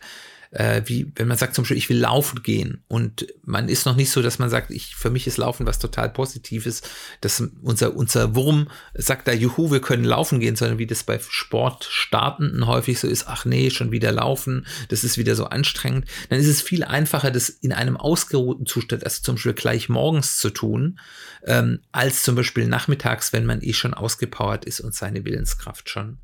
äh, 0.53 0.83
wie 0.85 1.11
wenn 1.15 1.27
man 1.27 1.37
sagt 1.37 1.55
zum 1.55 1.63
Beispiel, 1.63 1.77
ich 1.77 1.89
will 1.89 1.97
laufen 1.97 2.43
gehen 2.43 2.83
und 2.87 3.27
man 3.43 3.69
ist 3.69 3.85
noch 3.85 3.95
nicht 3.95 4.11
so, 4.11 4.21
dass 4.21 4.37
man 4.37 4.51
sagt, 4.51 4.69
ich 4.69 4.95
für 4.95 5.09
mich 5.09 5.25
ist 5.25 5.37
Laufen 5.37 5.65
was 5.65 5.79
total 5.79 6.09
Positives, 6.09 6.83
dass 7.21 7.43
unser 7.61 7.95
unser 7.95 8.35
Wurm 8.35 8.69
sagt 8.93 9.27
da, 9.27 9.33
juhu, 9.33 9.71
wir 9.71 9.81
können 9.81 10.03
laufen 10.03 10.39
gehen, 10.39 10.55
sondern 10.55 10.77
wie 10.77 10.85
das 10.85 11.03
bei 11.03 11.19
Sportstartenden 11.27 12.67
häufig 12.67 12.99
so 12.99 13.07
ist, 13.07 13.27
ach 13.27 13.45
nee, 13.45 13.71
schon 13.71 13.91
wieder 13.91 14.11
laufen, 14.11 14.67
das 14.89 15.03
ist 15.03 15.17
wieder 15.17 15.35
so 15.35 15.45
anstrengend, 15.45 16.05
dann 16.29 16.39
ist 16.39 16.47
es 16.47 16.61
viel 16.61 16.83
einfacher, 16.83 17.31
das 17.31 17.49
in 17.49 17.73
einem 17.73 17.97
ausgeruhten 17.97 18.67
Zustand, 18.67 19.03
also 19.03 19.23
zum 19.23 19.35
Beispiel 19.35 19.53
gleich 19.53 19.89
morgens 19.89 20.37
zu 20.37 20.51
tun, 20.51 20.99
ähm, 21.45 21.79
als 21.91 22.21
zum 22.21 22.35
Beispiel 22.35 22.67
nachmittags, 22.67 23.33
wenn 23.33 23.45
man 23.45 23.63
eh 23.63 23.73
schon 23.73 23.95
ausgepowert 23.95 24.65
ist 24.65 24.81
und 24.81 24.93
seine 24.93 25.25
Willenskraft 25.25 25.89
schon 25.89 26.19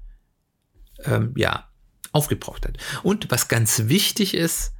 ähm, 1.05 1.33
ja 1.35 1.68
aufgebraucht 2.11 2.67
hat. 2.67 2.77
Und 3.03 3.29
was 3.29 3.47
ganz 3.47 3.83
wichtig 3.85 4.33
ist, 4.33 4.73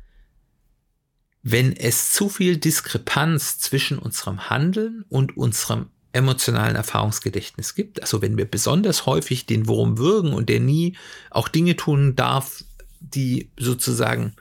wenn 1.41 1.73
es 1.73 2.11
zu 2.11 2.29
viel 2.29 2.57
Diskrepanz 2.57 3.59
zwischen 3.59 3.97
unserem 3.97 4.49
Handeln 4.49 5.05
und 5.09 5.37
unserem 5.37 5.89
emotionalen 6.11 6.75
Erfahrungsgedächtnis 6.75 7.75
gibt, 7.75 8.01
also 8.01 8.21
wenn 8.21 8.37
wir 8.37 8.45
besonders 8.45 9.05
häufig 9.05 9.45
den 9.45 9.67
Wurm 9.67 9.97
würgen 9.97 10.33
und 10.33 10.49
der 10.49 10.59
nie 10.59 10.97
auch 11.29 11.47
Dinge 11.47 11.75
tun 11.75 12.15
darf, 12.15 12.63
die 12.99 13.51
sozusagen 13.57 14.35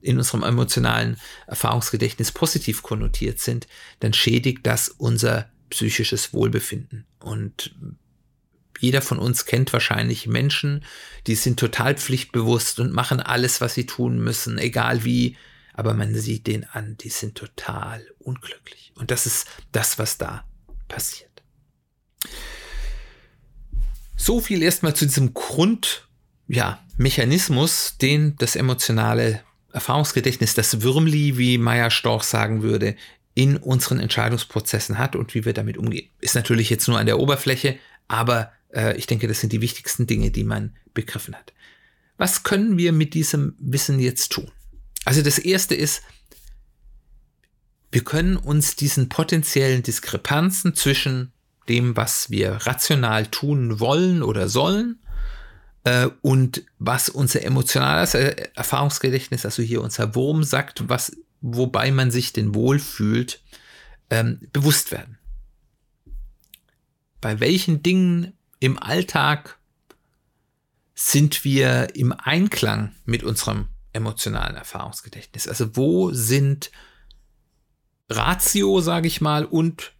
in 0.00 0.18
unserem 0.18 0.42
emotionalen 0.42 1.16
Erfahrungsgedächtnis 1.46 2.32
positiv 2.32 2.82
konnotiert 2.82 3.38
sind, 3.38 3.68
dann 4.00 4.12
schädigt 4.12 4.66
das 4.66 4.88
unser 4.88 5.48
psychisches 5.70 6.34
Wohlbefinden. 6.34 7.06
Und 7.20 7.74
jeder 8.82 9.00
von 9.00 9.18
uns 9.18 9.46
kennt 9.46 9.72
wahrscheinlich 9.72 10.26
Menschen, 10.26 10.84
die 11.28 11.36
sind 11.36 11.58
total 11.58 11.94
pflichtbewusst 11.94 12.80
und 12.80 12.92
machen 12.92 13.20
alles, 13.20 13.60
was 13.60 13.74
sie 13.74 13.86
tun 13.86 14.18
müssen, 14.18 14.58
egal 14.58 15.04
wie. 15.04 15.36
Aber 15.72 15.94
man 15.94 16.14
sieht 16.14 16.48
den 16.48 16.64
an, 16.64 16.96
die 16.98 17.08
sind 17.08 17.36
total 17.36 18.04
unglücklich. 18.18 18.92
Und 18.96 19.12
das 19.12 19.24
ist 19.24 19.46
das, 19.70 20.00
was 20.00 20.18
da 20.18 20.44
passiert. 20.88 21.30
So 24.16 24.40
viel 24.40 24.62
erstmal 24.62 24.94
zu 24.94 25.06
diesem 25.06 25.32
Grund, 25.32 26.08
ja, 26.48 26.84
den 26.98 28.36
das 28.36 28.56
emotionale 28.56 29.42
Erfahrungsgedächtnis, 29.72 30.54
das 30.54 30.82
Würmli, 30.82 31.38
wie 31.38 31.56
Meier 31.56 31.90
Storch 31.90 32.24
sagen 32.24 32.62
würde, 32.62 32.96
in 33.34 33.56
unseren 33.56 34.00
Entscheidungsprozessen 34.00 34.98
hat 34.98 35.14
und 35.14 35.34
wie 35.34 35.44
wir 35.44 35.54
damit 35.54 35.78
umgehen. 35.78 36.10
Ist 36.20 36.34
natürlich 36.34 36.68
jetzt 36.68 36.88
nur 36.88 36.98
an 36.98 37.06
der 37.06 37.20
Oberfläche, 37.20 37.78
aber 38.08 38.52
äh, 38.72 38.96
ich 38.96 39.06
denke, 39.06 39.28
das 39.28 39.40
sind 39.40 39.52
die 39.52 39.60
wichtigsten 39.60 40.06
Dinge, 40.06 40.30
die 40.30 40.44
man 40.44 40.76
begriffen 40.94 41.34
hat. 41.34 41.52
Was 42.16 42.42
können 42.42 42.76
wir 42.76 42.92
mit 42.92 43.14
diesem 43.14 43.56
Wissen 43.58 43.98
jetzt 43.98 44.32
tun? 44.32 44.50
Also 45.04 45.22
das 45.22 45.38
Erste 45.38 45.74
ist, 45.74 46.02
wir 47.90 48.04
können 48.04 48.36
uns 48.36 48.76
diesen 48.76 49.08
potenziellen 49.08 49.82
Diskrepanzen 49.82 50.74
zwischen 50.74 51.32
dem, 51.68 51.96
was 51.96 52.30
wir 52.30 52.52
rational 52.52 53.26
tun 53.26 53.80
wollen 53.80 54.22
oder 54.22 54.48
sollen, 54.48 54.98
äh, 55.84 56.08
und 56.22 56.64
was 56.78 57.08
unser 57.08 57.42
emotionales 57.42 58.14
Erfahrungsgedächtnis, 58.14 59.44
also 59.44 59.62
hier 59.62 59.82
unser 59.82 60.14
Wurm 60.14 60.44
sagt, 60.44 60.88
was, 60.88 61.16
wobei 61.40 61.90
man 61.90 62.10
sich 62.10 62.32
denn 62.32 62.54
wohlfühlt, 62.54 63.42
ähm, 64.10 64.40
bewusst 64.52 64.92
werden. 64.92 65.18
Bei 67.20 67.40
welchen 67.40 67.82
Dingen 67.82 68.32
im 68.62 68.80
Alltag 68.80 69.58
sind 70.94 71.42
wir 71.42 71.96
im 71.96 72.12
Einklang 72.12 72.94
mit 73.04 73.24
unserem 73.24 73.66
emotionalen 73.92 74.54
Erfahrungsgedächtnis? 74.54 75.48
Also 75.48 75.76
wo 75.76 76.12
sind 76.12 76.70
Ratio, 78.08 78.80
sage 78.80 79.08
ich 79.08 79.20
mal, 79.20 79.44
und 79.46 79.92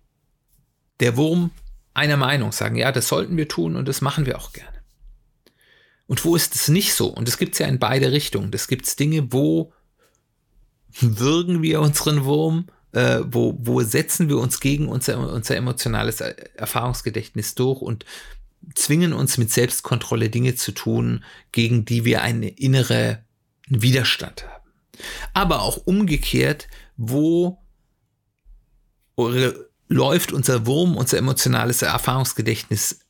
der 1.00 1.16
Wurm 1.16 1.50
einer 1.92 2.16
Meinung, 2.16 2.52
sagen, 2.52 2.76
ja, 2.76 2.92
das 2.92 3.08
sollten 3.08 3.36
wir 3.36 3.48
tun 3.48 3.74
und 3.74 3.88
das 3.88 4.00
machen 4.00 4.26
wir 4.26 4.38
auch 4.38 4.52
gerne. 4.52 4.80
Und 6.06 6.24
wo 6.24 6.36
ist 6.36 6.54
es 6.54 6.68
nicht 6.68 6.94
so? 6.94 7.08
Und 7.08 7.28
es 7.28 7.38
gibt 7.38 7.54
es 7.54 7.58
ja 7.58 7.66
in 7.66 7.80
beide 7.80 8.12
Richtungen. 8.12 8.52
Das 8.52 8.68
gibt 8.68 8.86
es 8.86 8.94
Dinge, 8.94 9.32
wo 9.32 9.72
würgen 11.00 11.62
wir 11.62 11.80
unseren 11.80 12.24
Wurm, 12.24 12.68
äh, 12.92 13.22
wo, 13.24 13.56
wo 13.58 13.82
setzen 13.82 14.28
wir 14.28 14.38
uns 14.38 14.60
gegen 14.60 14.88
unser, 14.88 15.18
unser 15.32 15.56
emotionales 15.56 16.20
Erfahrungsgedächtnis 16.20 17.56
durch 17.56 17.82
und 17.82 18.04
zwingen 18.74 19.12
uns 19.12 19.38
mit 19.38 19.50
Selbstkontrolle 19.50 20.30
Dinge 20.30 20.54
zu 20.54 20.72
tun, 20.72 21.24
gegen 21.52 21.84
die 21.84 22.04
wir 22.04 22.22
einen 22.22 22.42
inneren 22.42 23.18
Widerstand 23.68 24.46
haben. 24.46 24.70
Aber 25.34 25.62
auch 25.62 25.78
umgekehrt, 25.78 26.68
wo 26.96 27.58
läuft 29.88 30.32
unser 30.32 30.66
Wurm, 30.66 30.96
unser 30.96 31.18
emotionales 31.18 31.82
Erfahrungsgedächtnis 31.82 33.00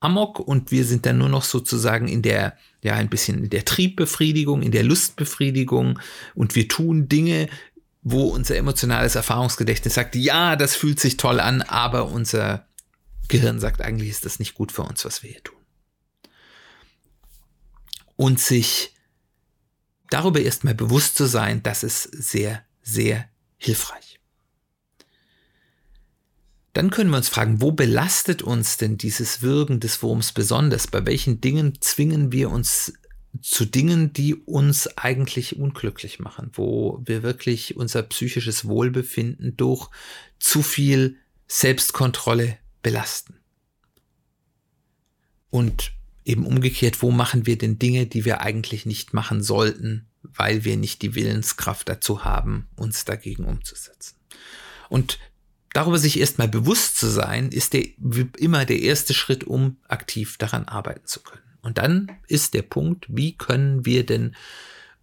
amok 0.00 0.38
und 0.38 0.70
wir 0.70 0.84
sind 0.84 1.06
dann 1.06 1.18
nur 1.18 1.30
noch 1.30 1.44
sozusagen 1.44 2.08
in 2.08 2.20
der, 2.20 2.56
ja, 2.82 2.94
ein 2.94 3.08
bisschen 3.08 3.44
in 3.44 3.50
der 3.50 3.64
Triebbefriedigung, 3.64 4.62
in 4.62 4.70
der 4.70 4.82
Lustbefriedigung 4.82 5.98
und 6.34 6.54
wir 6.54 6.68
tun 6.68 7.08
Dinge, 7.08 7.48
wo 8.02 8.24
unser 8.24 8.56
emotionales 8.56 9.14
Erfahrungsgedächtnis 9.14 9.94
sagt, 9.94 10.14
ja, 10.14 10.56
das 10.56 10.76
fühlt 10.76 11.00
sich 11.00 11.16
toll 11.16 11.40
an, 11.40 11.62
aber 11.62 12.10
unser 12.10 12.66
Gehirn 13.28 13.60
sagt, 13.60 13.80
eigentlich 13.80 14.10
ist 14.10 14.24
das 14.24 14.38
nicht 14.38 14.54
gut 14.54 14.72
für 14.72 14.82
uns, 14.82 15.04
was 15.04 15.22
wir 15.22 15.30
hier 15.30 15.42
tun. 15.42 15.58
Und 18.16 18.38
sich 18.40 18.94
darüber 20.10 20.40
erstmal 20.40 20.74
bewusst 20.74 21.16
zu 21.16 21.26
sein, 21.26 21.62
das 21.62 21.82
ist 21.82 22.02
sehr, 22.02 22.64
sehr 22.82 23.28
hilfreich. 23.56 24.20
Dann 26.74 26.90
können 26.90 27.10
wir 27.10 27.16
uns 27.18 27.28
fragen, 27.28 27.60
wo 27.60 27.72
belastet 27.72 28.42
uns 28.42 28.76
denn 28.76 28.98
dieses 28.98 29.42
Wirken 29.42 29.78
des 29.78 30.02
Wurms 30.02 30.32
besonders? 30.32 30.88
Bei 30.88 31.06
welchen 31.06 31.40
Dingen 31.40 31.80
zwingen 31.80 32.32
wir 32.32 32.50
uns 32.50 32.92
zu 33.42 33.64
Dingen, 33.64 34.12
die 34.12 34.34
uns 34.34 34.86
eigentlich 34.98 35.56
unglücklich 35.56 36.18
machen, 36.18 36.50
wo 36.54 37.00
wir 37.04 37.22
wirklich 37.22 37.76
unser 37.76 38.02
psychisches 38.02 38.66
Wohlbefinden 38.66 39.56
durch 39.56 39.88
zu 40.38 40.62
viel 40.62 41.16
Selbstkontrolle 41.46 42.58
belasten. 42.84 43.40
Und 45.50 45.92
eben 46.24 46.46
umgekehrt, 46.46 47.02
wo 47.02 47.10
machen 47.10 47.46
wir 47.46 47.58
denn 47.58 47.80
Dinge, 47.80 48.06
die 48.06 48.24
wir 48.24 48.40
eigentlich 48.40 48.86
nicht 48.86 49.12
machen 49.12 49.42
sollten, 49.42 50.06
weil 50.22 50.64
wir 50.64 50.76
nicht 50.76 51.02
die 51.02 51.16
Willenskraft 51.16 51.88
dazu 51.88 52.24
haben, 52.24 52.68
uns 52.76 53.04
dagegen 53.04 53.44
umzusetzen. 53.44 54.16
Und 54.88 55.18
darüber 55.72 55.98
sich 55.98 56.20
erstmal 56.20 56.48
bewusst 56.48 56.96
zu 56.98 57.08
sein, 57.08 57.50
ist 57.50 57.72
der, 57.72 57.84
immer 58.38 58.64
der 58.64 58.80
erste 58.80 59.12
Schritt, 59.12 59.44
um 59.44 59.78
aktiv 59.88 60.38
daran 60.38 60.64
arbeiten 60.64 61.06
zu 61.06 61.20
können. 61.20 61.42
Und 61.62 61.78
dann 61.78 62.12
ist 62.28 62.54
der 62.54 62.62
Punkt, 62.62 63.06
wie 63.08 63.36
können 63.36 63.84
wir 63.84 64.06
denn 64.06 64.36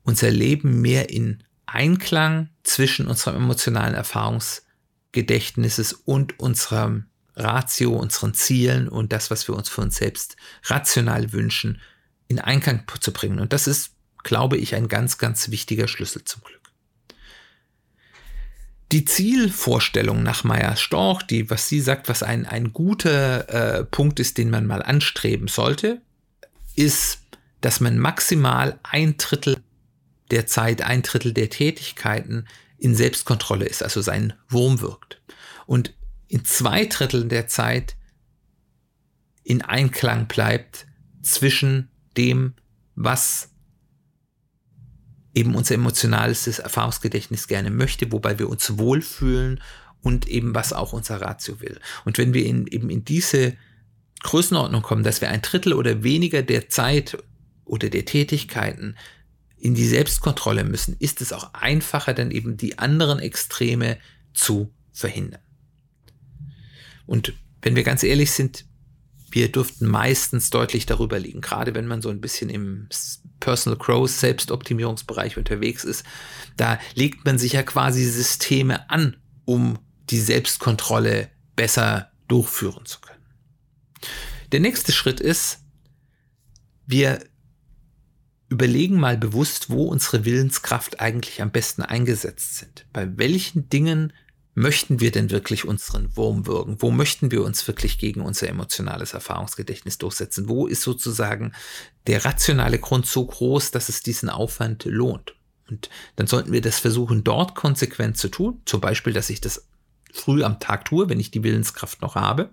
unser 0.04 0.32
Leben 0.32 0.82
mehr 0.82 1.10
in 1.10 1.44
Einklang 1.66 2.50
zwischen 2.64 3.08
unserem 3.08 3.38
emotionalen 3.38 3.94
Erfahrungsgedächtnisses 3.96 5.94
und 5.94 6.40
unserem 6.40 7.06
Ratio, 7.44 7.96
unseren 7.96 8.34
Zielen 8.34 8.88
und 8.88 9.12
das, 9.12 9.32
was 9.32 9.48
wir 9.48 9.56
uns 9.56 9.70
für 9.70 9.82
uns 9.82 9.98
selbst 9.98 10.36
rational 10.66 11.34
wünschen, 11.34 11.82
in 12.28 12.40
Einklang 12.40 12.84
zu 13.00 13.12
bringen. 13.12 13.40
Und 13.40 13.54
das 13.54 13.68
ist, 13.68 13.92
glaube 14.24 14.58
ich, 14.58 14.76
ein 14.76 14.88
ganz, 14.88 15.18
ganz 15.18 15.50
wichtiger 15.52 15.88
Schlüssel 15.88 16.24
zum 16.24 16.42
Glück. 16.44 16.62
Die 18.92 19.06
Zielvorstellung 19.06 20.22
nach 20.22 20.44
Meyer 20.44 20.76
Storch, 20.76 21.24
die, 21.24 21.50
was 21.50 21.70
sie 21.70 21.80
sagt, 21.80 22.10
was 22.10 22.24
ein, 22.24 22.46
ein 22.46 22.74
guter 22.74 23.50
äh, 23.80 23.84
Punkt 23.86 24.20
ist, 24.20 24.38
den 24.38 24.50
man 24.50 24.68
mal 24.68 24.84
anstreben 24.84 25.48
sollte, 25.48 26.02
ist, 26.76 27.20
dass 27.62 27.80
man 27.80 27.98
maximal 27.98 28.80
ein 28.84 29.16
Drittel 29.18 29.58
der 30.32 30.46
Zeit, 30.46 30.82
ein 30.82 31.04
Drittel 31.04 31.34
der 31.34 31.50
Tätigkeiten 31.50 32.48
in 32.78 32.96
Selbstkontrolle 32.96 33.66
ist, 33.66 33.84
also 33.84 34.02
sein 34.02 34.34
Wurm 34.50 34.82
wirkt. 34.82 35.22
Und 35.68 35.94
in 36.32 36.46
zwei 36.46 36.86
Dritteln 36.86 37.28
der 37.28 37.48
Zeit 37.48 37.98
in 39.44 39.62
Einklang 39.62 40.28
bleibt 40.28 40.88
zwischen 41.22 41.90
dem, 42.16 42.54
was 42.96 43.50
eben 45.34 45.56
unser 45.56 45.76
emotionales 45.76 46.48
Erfahrungsgedächtnis 46.60 47.50
gerne 47.50 47.70
möchte, 47.70 48.14
wobei 48.14 48.40
wir 48.40 48.48
uns 48.48 48.78
wohlfühlen 48.78 49.62
und 50.02 50.28
eben 50.30 50.56
was 50.56 50.72
auch 50.72 50.94
unser 50.94 51.20
Ratio 51.20 51.60
will. 51.60 51.82
Und 52.06 52.18
wenn 52.18 52.34
wir 52.34 52.46
in, 52.46 52.66
eben 52.68 52.90
in 52.90 53.04
diese 53.04 53.58
Größenordnung 54.24 54.84
kommen, 54.84 55.04
dass 55.04 55.20
wir 55.20 55.30
ein 55.30 55.42
Drittel 55.42 55.74
oder 55.74 56.02
weniger 56.02 56.44
der 56.44 56.70
Zeit 56.70 57.18
oder 57.66 57.90
der 57.90 58.06
Tätigkeiten 58.06 58.96
in 59.58 59.76
die 59.76 59.88
Selbstkontrolle 59.88 60.64
müssen, 60.64 60.96
ist 60.98 61.20
es 61.20 61.34
auch 61.34 61.54
einfacher, 61.54 62.14
dann 62.14 62.32
eben 62.32 62.56
die 62.56 62.80
anderen 62.80 63.20
Extreme 63.20 63.98
zu 64.34 64.74
verhindern. 64.94 65.42
Und 67.12 67.34
wenn 67.62 67.76
wir 67.76 67.84
ganz 67.84 68.04
ehrlich 68.04 68.32
sind, 68.32 68.64
wir 69.32 69.52
dürften 69.52 69.86
meistens 69.86 70.50
deutlich 70.50 70.86
darüber 70.86 71.20
liegen, 71.20 71.42
gerade 71.42 71.76
wenn 71.76 71.86
man 71.86 72.02
so 72.02 72.08
ein 72.08 72.22
bisschen 72.22 72.50
im 72.50 72.88
Personal 73.42 73.78
Growth, 73.78 74.12
Selbstoptimierungsbereich 74.12 75.36
unterwegs 75.36 75.84
ist. 75.84 76.06
Da 76.56 76.80
legt 76.96 77.26
man 77.26 77.38
sich 77.38 77.52
ja 77.52 77.64
quasi 77.64 78.06
Systeme 78.06 78.90
an, 78.90 79.18
um 79.44 79.78
die 80.10 80.22
Selbstkontrolle 80.22 81.30
besser 81.58 82.14
durchführen 82.30 82.86
zu 82.86 83.02
können. 83.02 83.26
Der 84.54 84.62
nächste 84.62 84.94
Schritt 84.94 85.20
ist, 85.20 85.60
wir 86.86 87.20
überlegen 88.48 88.98
mal 88.98 89.18
bewusst, 89.18 89.70
wo 89.70 89.84
unsere 89.84 90.24
Willenskraft 90.24 91.02
eigentlich 91.02 91.42
am 91.42 91.52
besten 91.52 91.82
eingesetzt 91.82 92.56
sind. 92.56 92.86
Bei 92.94 93.18
welchen 93.18 93.68
Dingen 93.68 94.14
möchten 94.54 95.00
wir 95.00 95.12
denn 95.12 95.30
wirklich 95.30 95.66
unseren 95.66 96.16
Wurm 96.16 96.46
würgen? 96.46 96.78
Wo 96.80 96.92
möchten 96.92 97.32
wir 97.32 97.44
uns 97.44 97.68
wirklich 97.68 97.98
gegen 97.98 98.22
unser 98.22 98.50
emotionales 98.50 99.14
Erfahrungsgedächtnis 99.14 99.98
durchsetzen? 99.98 100.50
Wo 100.50 100.68
ist 100.68 100.82
sozusagen 100.82 101.54
der 102.08 102.26
rationale 102.26 102.80
Grund 102.80 103.06
so 103.06 103.26
groß, 103.26 103.72
dass 103.72 103.90
es 103.90 104.02
diesen 104.02 104.30
Aufwand 104.30 104.86
lohnt? 104.86 105.36
Und 105.70 105.90
dann 106.18 106.28
sollten 106.28 106.52
wir 106.52 106.62
das 106.62 106.80
versuchen, 106.80 107.24
dort 107.24 107.56
konsequent 107.56 108.18
zu 108.18 108.28
tun. 108.28 108.62
Zum 108.66 108.82
Beispiel, 108.82 109.14
dass 109.14 109.30
ich 109.30 109.40
das 109.40 109.68
früh 110.12 110.44
am 110.44 110.60
Tag 110.60 110.86
tue, 110.86 111.08
wenn 111.08 111.20
ich 111.20 111.32
die 111.32 111.44
Willenskraft 111.44 112.02
noch 112.02 112.16
habe 112.16 112.50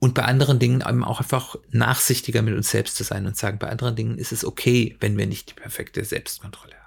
und 0.00 0.14
bei 0.14 0.24
anderen 0.24 0.58
Dingen 0.58 0.82
eben 0.86 1.04
auch 1.04 1.20
einfach 1.20 1.56
nachsichtiger 1.70 2.42
mit 2.42 2.54
uns 2.54 2.70
selbst 2.70 2.96
zu 2.96 3.04
sein 3.04 3.26
und 3.26 3.36
sagen, 3.36 3.58
bei 3.58 3.68
anderen 3.68 3.94
Dingen 3.94 4.18
ist 4.18 4.32
es 4.32 4.44
okay, 4.44 4.96
wenn 4.98 5.16
wir 5.16 5.26
nicht 5.26 5.50
die 5.50 5.54
perfekte 5.54 6.04
Selbstkontrolle 6.04 6.74
haben. 6.74 6.79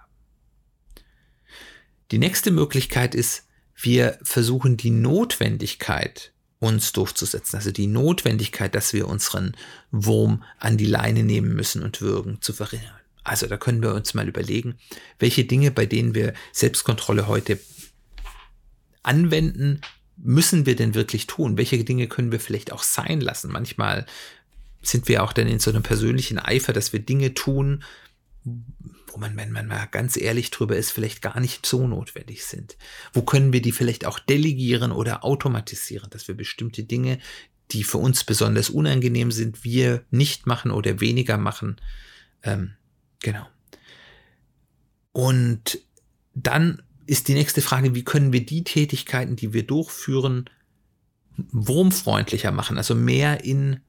Die 2.14 2.20
nächste 2.20 2.52
Möglichkeit 2.52 3.16
ist, 3.16 3.48
wir 3.76 4.20
versuchen 4.22 4.78
die 4.78 4.92
Notwendigkeit 4.92 6.32
uns 6.60 6.92
durchzusetzen, 6.92 7.56
also 7.56 7.72
die 7.72 7.88
Notwendigkeit, 7.88 8.76
dass 8.76 8.94
wir 8.94 9.08
unseren 9.08 9.58
Wurm 9.90 10.44
an 10.60 10.78
die 10.78 10.86
Leine 10.86 11.24
nehmen 11.24 11.56
müssen 11.56 11.82
und 11.82 12.02
würgen, 12.02 12.40
zu 12.40 12.54
verringern. 12.54 12.94
Also 13.24 13.48
da 13.48 13.58
können 13.58 13.82
wir 13.82 13.96
uns 13.96 14.14
mal 14.14 14.28
überlegen, 14.28 14.76
welche 15.18 15.46
Dinge, 15.46 15.72
bei 15.72 15.88
denen 15.88 16.14
wir 16.14 16.36
Selbstkontrolle 16.52 17.26
heute 17.26 17.60
anwenden, 19.02 19.82
müssen 20.16 20.68
wir 20.68 20.76
denn 20.76 20.94
wirklich 20.94 21.26
tun? 21.26 21.58
Welche 21.58 21.84
Dinge 21.84 22.08
können 22.08 22.32
wir 22.32 22.40
vielleicht 22.40 22.72
auch 22.74 22.84
sein 22.84 23.22
lassen? 23.22 23.52
Manchmal 23.52 24.06
sind 24.84 25.08
wir 25.08 25.24
auch 25.24 25.34
dann 25.34 25.48
in 25.48 25.60
so 25.60 25.72
einem 25.72 25.82
persönlichen 25.82 26.38
Eifer, 26.38 26.74
dass 26.74 26.94
wir 26.94 27.00
Dinge 27.00 27.34
tun, 27.34 27.84
wo 29.14 29.20
man, 29.20 29.38
wenn 29.38 29.52
man 29.52 29.68
mal 29.68 29.86
ganz 29.86 30.18
ehrlich 30.18 30.50
drüber 30.50 30.76
ist, 30.76 30.92
vielleicht 30.92 31.22
gar 31.22 31.40
nicht 31.40 31.66
so 31.66 31.88
notwendig 31.88 32.46
sind. 32.46 32.78
Wo 33.14 33.22
können 33.22 33.54
wir 33.54 33.62
die 33.62 33.72
vielleicht 33.72 34.06
auch 34.06 34.18
delegieren 34.20 34.92
oder 34.92 35.24
automatisieren, 35.24 36.10
dass 36.10 36.28
wir 36.28 36.36
bestimmte 36.36 36.84
Dinge, 36.84 37.20
die 37.72 37.84
für 37.84 38.00
uns 38.00 38.24
besonders 38.24 38.70
unangenehm 38.70 39.32
sind, 39.32 39.64
wir 39.64 40.04
nicht 40.10 40.48
machen 40.48 40.72
oder 40.72 41.00
weniger 41.00 41.38
machen. 41.38 41.78
Ähm, 42.42 42.74
genau. 43.22 43.48
Und 45.12 45.80
dann 46.34 46.82
ist 47.06 47.28
die 47.28 47.36
nächste 47.36 47.62
Frage, 47.62 47.94
wie 47.94 48.04
können 48.04 48.34
wir 48.34 48.46
die 48.46 48.64
Tätigkeiten, 48.64 49.36
die 49.36 49.54
wir 49.54 49.64
durchführen, 49.64 50.50
wurmfreundlicher 51.52 52.52
machen, 52.52 52.78
also 52.78 52.96
mehr 52.96 53.44
in 53.44 53.82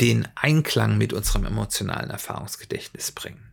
den 0.00 0.26
Einklang 0.34 0.98
mit 0.98 1.12
unserem 1.12 1.44
emotionalen 1.44 2.10
Erfahrungsgedächtnis 2.10 3.12
bringen. 3.12 3.51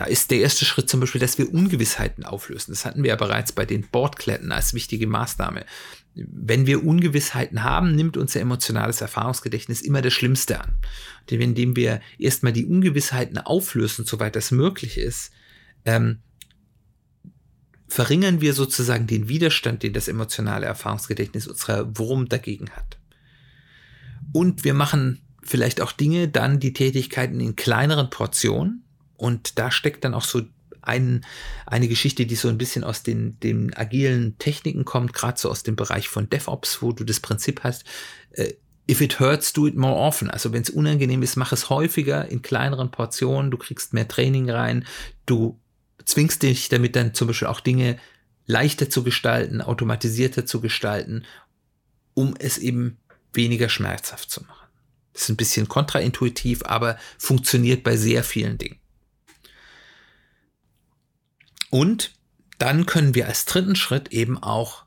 Da 0.00 0.06
ist 0.06 0.30
der 0.30 0.38
erste 0.38 0.64
Schritt 0.64 0.88
zum 0.88 1.00
Beispiel, 1.00 1.20
dass 1.20 1.36
wir 1.36 1.52
Ungewissheiten 1.52 2.24
auflösen. 2.24 2.72
Das 2.72 2.86
hatten 2.86 3.02
wir 3.02 3.10
ja 3.10 3.16
bereits 3.16 3.52
bei 3.52 3.66
den 3.66 3.86
Bordkletten 3.86 4.50
als 4.50 4.72
wichtige 4.72 5.06
Maßnahme. 5.06 5.66
Wenn 6.14 6.66
wir 6.66 6.86
Ungewissheiten 6.86 7.64
haben, 7.64 7.94
nimmt 7.94 8.16
unser 8.16 8.40
emotionales 8.40 9.02
Erfahrungsgedächtnis 9.02 9.82
immer 9.82 10.00
das 10.00 10.14
Schlimmste 10.14 10.58
an. 10.58 10.72
Denn 11.28 11.42
indem 11.42 11.76
wir 11.76 12.00
erstmal 12.18 12.54
die 12.54 12.64
Ungewissheiten 12.64 13.36
auflösen, 13.36 14.06
soweit 14.06 14.36
das 14.36 14.52
möglich 14.52 14.96
ist, 14.96 15.32
ähm, 15.84 16.20
verringern 17.86 18.40
wir 18.40 18.54
sozusagen 18.54 19.06
den 19.06 19.28
Widerstand, 19.28 19.82
den 19.82 19.92
das 19.92 20.08
emotionale 20.08 20.64
Erfahrungsgedächtnis 20.64 21.46
unserer 21.46 21.98
Wurm 21.98 22.26
dagegen 22.26 22.70
hat. 22.70 22.96
Und 24.32 24.64
wir 24.64 24.72
machen 24.72 25.20
vielleicht 25.42 25.82
auch 25.82 25.92
Dinge, 25.92 26.28
dann 26.28 26.58
die 26.58 26.72
Tätigkeiten 26.72 27.38
in 27.38 27.54
kleineren 27.54 28.08
Portionen. 28.08 28.86
Und 29.20 29.58
da 29.58 29.70
steckt 29.70 30.04
dann 30.04 30.14
auch 30.14 30.24
so 30.24 30.42
ein, 30.82 31.24
eine 31.66 31.88
Geschichte, 31.88 32.24
die 32.24 32.36
so 32.36 32.48
ein 32.48 32.58
bisschen 32.58 32.84
aus 32.84 33.02
den, 33.02 33.38
den 33.40 33.74
agilen 33.74 34.38
Techniken 34.38 34.84
kommt, 34.84 35.12
gerade 35.12 35.38
so 35.38 35.50
aus 35.50 35.62
dem 35.62 35.76
Bereich 35.76 36.08
von 36.08 36.30
DevOps, 36.30 36.80
wo 36.80 36.92
du 36.92 37.04
das 37.04 37.20
Prinzip 37.20 37.62
hast, 37.62 37.84
äh, 38.32 38.54
if 38.88 39.00
it 39.02 39.20
hurts, 39.20 39.52
do 39.52 39.66
it 39.66 39.76
more 39.76 39.94
often. 39.94 40.30
Also 40.30 40.52
wenn 40.52 40.62
es 40.62 40.70
unangenehm 40.70 41.22
ist, 41.22 41.36
mach 41.36 41.52
es 41.52 41.68
häufiger 41.68 42.28
in 42.28 42.40
kleineren 42.40 42.90
Portionen, 42.90 43.50
du 43.50 43.58
kriegst 43.58 43.92
mehr 43.92 44.08
Training 44.08 44.50
rein, 44.50 44.86
du 45.26 45.60
zwingst 46.06 46.42
dich 46.42 46.70
damit 46.70 46.96
dann 46.96 47.12
zum 47.12 47.28
Beispiel 47.28 47.48
auch 47.48 47.60
Dinge 47.60 47.98
leichter 48.46 48.88
zu 48.88 49.04
gestalten, 49.04 49.60
automatisierter 49.60 50.46
zu 50.46 50.60
gestalten, 50.60 51.24
um 52.14 52.34
es 52.38 52.58
eben 52.58 52.96
weniger 53.32 53.68
schmerzhaft 53.68 54.30
zu 54.30 54.42
machen. 54.42 54.66
Das 55.12 55.22
ist 55.22 55.28
ein 55.28 55.36
bisschen 55.36 55.68
kontraintuitiv, 55.68 56.62
aber 56.64 56.96
funktioniert 57.18 57.84
bei 57.84 57.96
sehr 57.96 58.24
vielen 58.24 58.58
Dingen. 58.58 58.79
Und 61.70 62.12
dann 62.58 62.84
können 62.86 63.14
wir 63.14 63.26
als 63.26 63.46
dritten 63.46 63.76
Schritt 63.76 64.08
eben 64.12 64.42
auch 64.42 64.84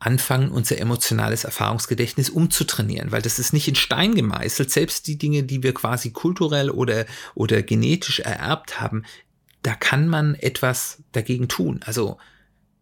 anfangen, 0.00 0.50
unser 0.50 0.78
emotionales 0.78 1.44
Erfahrungsgedächtnis 1.44 2.30
umzutrainieren, 2.30 3.10
weil 3.10 3.22
das 3.22 3.38
ist 3.38 3.52
nicht 3.52 3.66
in 3.66 3.74
Stein 3.74 4.14
gemeißelt. 4.14 4.70
Selbst 4.70 5.06
die 5.06 5.18
Dinge, 5.18 5.42
die 5.42 5.62
wir 5.62 5.74
quasi 5.74 6.10
kulturell 6.10 6.70
oder, 6.70 7.06
oder 7.34 7.62
genetisch 7.62 8.20
ererbt 8.20 8.80
haben, 8.80 9.04
da 9.62 9.74
kann 9.74 10.08
man 10.08 10.34
etwas 10.36 11.02
dagegen 11.12 11.48
tun. 11.48 11.80
Also 11.84 12.18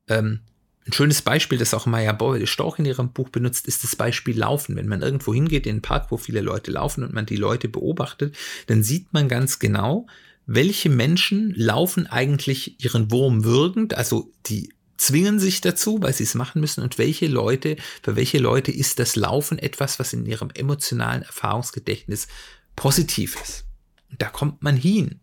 ähm, 0.08 0.40
ein 0.86 0.92
schönes 0.92 1.22
Beispiel, 1.22 1.58
das 1.58 1.74
auch 1.74 1.86
Maya 1.86 2.12
Boyle 2.12 2.46
Storch 2.46 2.78
in 2.78 2.84
ihrem 2.84 3.12
Buch 3.12 3.30
benutzt, 3.30 3.66
ist 3.66 3.82
das 3.82 3.96
Beispiel 3.96 4.38
Laufen. 4.38 4.76
Wenn 4.76 4.86
man 4.86 5.02
irgendwo 5.02 5.32
hingeht 5.32 5.66
in 5.66 5.76
einen 5.76 5.82
Park, 5.82 6.10
wo 6.10 6.16
viele 6.16 6.42
Leute 6.42 6.70
laufen 6.70 7.02
und 7.02 7.12
man 7.12 7.26
die 7.26 7.36
Leute 7.36 7.68
beobachtet, 7.68 8.36
dann 8.66 8.82
sieht 8.82 9.12
man 9.12 9.28
ganz 9.28 9.58
genau, 9.58 10.06
welche 10.46 10.88
Menschen 10.88 11.52
laufen 11.54 12.06
eigentlich 12.06 12.82
ihren 12.82 13.10
Wurm 13.10 13.44
würgend, 13.44 13.94
also 13.94 14.32
die 14.46 14.72
zwingen 14.96 15.38
sich 15.38 15.60
dazu, 15.60 16.00
weil 16.00 16.14
sie 16.14 16.24
es 16.24 16.34
machen 16.34 16.60
müssen 16.60 16.82
und 16.82 16.98
welche 16.98 17.26
Leute, 17.26 17.76
für 18.02 18.16
welche 18.16 18.38
Leute 18.38 18.72
ist 18.72 18.98
das 18.98 19.16
Laufen 19.16 19.58
etwas, 19.58 19.98
was 19.98 20.12
in 20.12 20.24
ihrem 20.24 20.50
emotionalen 20.54 21.22
Erfahrungsgedächtnis 21.22 22.28
positiv 22.76 23.36
ist. 23.42 23.64
Und 24.10 24.22
da 24.22 24.28
kommt 24.28 24.62
man 24.62 24.76
hin. 24.76 25.20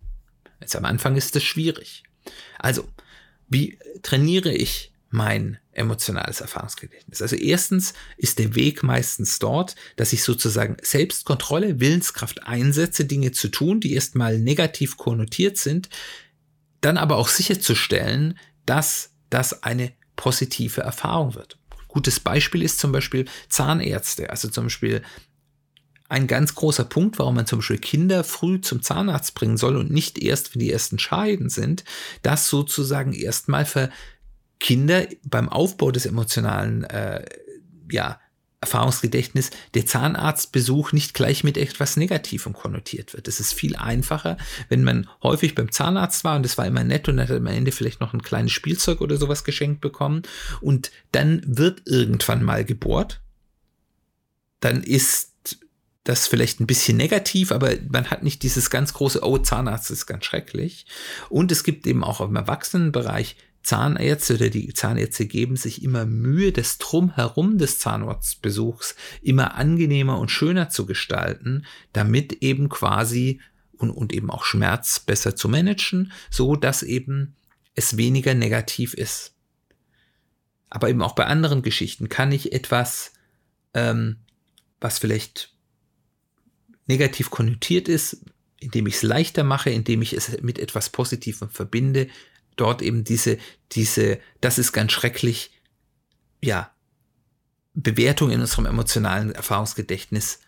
Jetzt 0.60 0.76
am 0.76 0.86
Anfang 0.86 1.16
ist 1.16 1.36
es 1.36 1.44
schwierig. 1.44 2.04
Also, 2.60 2.88
wie 3.50 3.78
trainiere 4.02 4.54
ich 4.54 4.93
mein 5.14 5.60
emotionales 5.72 6.42
Erfahrungsgedächtnis? 6.42 7.22
Also 7.22 7.36
erstens 7.36 7.94
ist 8.18 8.40
der 8.40 8.56
Weg 8.56 8.84
meistens 8.84 9.40
dort, 9.40 9.76
dass 9.96 10.12
ich 10.12 10.24
sozusagen 10.24 10.78
Selbstkontrolle, 10.82 11.80
Willenskraft 11.80 12.44
einsetze, 12.46 13.06
Dinge 13.06 13.32
zu 13.32 13.50
tun, 13.50 13.80
die 13.80 13.94
erstmal 13.94 14.40
negativ 14.40 14.98
konnotiert 14.98 15.58
sind, 15.58 15.90
dann 16.82 16.98
aber 16.98 17.18
auch 17.18 17.28
sicherzustellen, 17.28 18.38
dass 18.66 19.12
das 19.30 19.64
eine 19.64 19.94
positive 20.16 20.82
Erfahrung 20.82 21.36
wird. 21.36 21.58
Gutes 21.88 22.20
Beispiel 22.20 22.64
ist 22.64 22.80
zum 22.80 22.92
Beispiel 22.92 23.26
Zahnärzte, 23.50 24.32
also 24.32 24.48
zum 24.50 24.66
Beispiel 24.66 25.04
ein 26.10 26.28
ganz 26.28 26.54
großer 26.54 26.84
Punkt, 26.84 27.18
warum 27.18 27.36
man 27.36 27.48
zum 27.48 27.60
Beispiel 27.60 27.80
Kinder 27.80 28.24
früh 28.24 28.62
zum 28.62 28.82
Zahnarzt 28.82 29.36
bringen 29.36 29.58
soll 29.58 29.78
und 29.78 29.92
nicht 29.92 30.20
erst, 30.20 30.54
wenn 30.54 30.60
die 30.60 30.72
ersten 30.72 31.00
Scheiden 31.00 31.50
sind, 31.50 31.84
dass 32.22 32.50
sozusagen 32.50 33.14
erstmal 33.14 33.66
Kinder 34.60 35.08
beim 35.24 35.50
Aufbau 35.50 35.92
des 35.92 36.06
emotionalen 36.06 36.84
äh, 36.86 37.26
ja, 37.92 38.20
Erfahrungsgedächtnis 38.64 39.52
der 39.74 39.86
Zahnarztbesuch 39.86 40.94
nicht 40.94 41.14
gleich 41.14 41.44
mit 41.44 41.58
etwas 41.58 41.98
Negativem 41.98 42.54
konnotiert 42.54 43.14
wird. 43.14 43.28
Es 43.28 43.42
ist 43.42 43.54
viel 43.54 43.76
einfacher, 43.76 44.38
wenn 44.70 44.84
man 44.84 45.10
häufig 45.22 45.54
beim 45.54 45.72
Zahnarzt 45.72 46.24
war 46.24 46.38
und 46.38 46.46
es 46.46 46.58
war 46.58 46.66
immer 46.66 46.84
nett 46.84 47.10
und 47.10 47.20
hat 47.20 47.30
am 47.30 47.46
Ende 47.46 47.74
vielleicht 47.74 48.00
noch 48.00 48.14
ein 48.14 48.24
kleines 48.24 48.54
Spielzeug 48.54 49.02
oder 49.02 49.18
sowas 49.18 49.44
geschenkt 49.44 49.82
bekommen 49.82 50.24
und 50.62 50.92
dann 51.12 51.42
wird 51.46 51.82
irgendwann 51.86 52.42
mal 52.44 52.64
gebohrt. 52.64 53.22
Dann 54.62 54.82
ist 54.82 55.34
das 56.06 56.28
vielleicht 56.28 56.60
ein 56.60 56.68
bisschen 56.68 56.98
negativ, 56.98 57.52
aber 57.52 57.74
man 57.90 58.10
hat 58.12 58.24
nicht 58.24 58.44
dieses 58.44 58.70
ganz 58.70 58.94
große, 58.94 59.24
oh, 59.24 59.38
Zahnarzt 59.38 59.92
ist 59.92 60.06
ganz 60.06 60.26
schrecklich. 60.26 60.86
Und 61.30 61.52
es 61.52 61.64
gibt 61.64 61.88
eben 61.88 62.04
auch 62.04 62.20
im 62.22 62.36
Erwachsenenbereich 62.36 63.38
Zahnärzte 63.64 64.36
oder 64.36 64.50
die 64.50 64.74
Zahnärzte 64.74 65.26
geben 65.26 65.56
sich 65.56 65.84
immer 65.84 66.06
Mühe, 66.06 66.52
das 66.52 66.78
Drumherum 66.78 67.58
des 67.58 67.80
Zahnarztbesuchs 67.80 68.96
immer 69.22 69.56
angenehmer 69.56 70.20
und 70.20 70.30
schöner 70.30 70.70
zu 70.70 70.86
gestalten, 70.86 71.66
damit 71.94 72.44
eben 72.44 72.68
quasi 72.68 73.40
und, 73.78 73.90
und 73.90 74.14
eben 74.14 74.30
auch 74.30 74.44
Schmerz 74.44 75.00
besser 75.00 75.36
zu 75.36 75.48
managen, 75.48 76.12
so 76.30 76.56
dass 76.56 76.84
eben 76.84 77.36
es 77.74 77.98
weniger 77.98 78.34
negativ 78.34 78.94
ist. 78.94 79.34
Aber 80.70 80.90
eben 80.90 81.02
auch 81.02 81.16
bei 81.16 81.26
anderen 81.26 81.62
Geschichten 81.62 82.10
kann 82.10 82.32
ich 82.32 82.52
etwas, 82.52 83.14
ähm, 83.74 84.18
was 84.82 85.00
vielleicht 85.00 85.54
negativ 86.88 87.30
konnotiert 87.30 87.88
ist, 87.88 88.26
indem 88.60 88.88
ich 88.88 88.96
es 88.96 89.04
leichter 89.04 89.44
mache, 89.44 89.70
indem 89.70 90.02
ich 90.02 90.14
es 90.14 90.42
mit 90.42 90.60
etwas 90.60 90.90
Positivem 90.90 91.50
verbinde, 91.50 92.08
dort 92.56 92.82
eben 92.82 93.04
diese, 93.04 93.38
diese, 93.72 94.20
das 94.42 94.58
ist 94.58 94.72
ganz 94.72 94.92
schrecklich, 94.92 95.52
ja, 96.42 96.72
Bewertung 97.74 98.30
in 98.30 98.42
unserem 98.42 98.68
emotionalen 98.68 99.32
Erfahrungsgedächtnis 99.32 100.40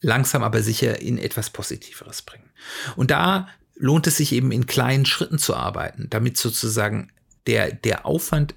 langsam 0.00 0.42
aber 0.42 0.62
sicher 0.62 1.00
in 1.00 1.18
etwas 1.18 1.50
Positiveres 1.50 2.22
bringen. 2.22 2.50
Und 2.96 3.10
da 3.10 3.48
lohnt 3.74 4.06
es 4.06 4.18
sich 4.18 4.32
eben 4.32 4.52
in 4.52 4.66
kleinen 4.66 5.06
Schritten 5.06 5.38
zu 5.38 5.56
arbeiten, 5.56 6.08
damit 6.10 6.36
sozusagen 6.36 7.12
der, 7.46 7.72
der 7.72 8.06
Aufwand, 8.06 8.54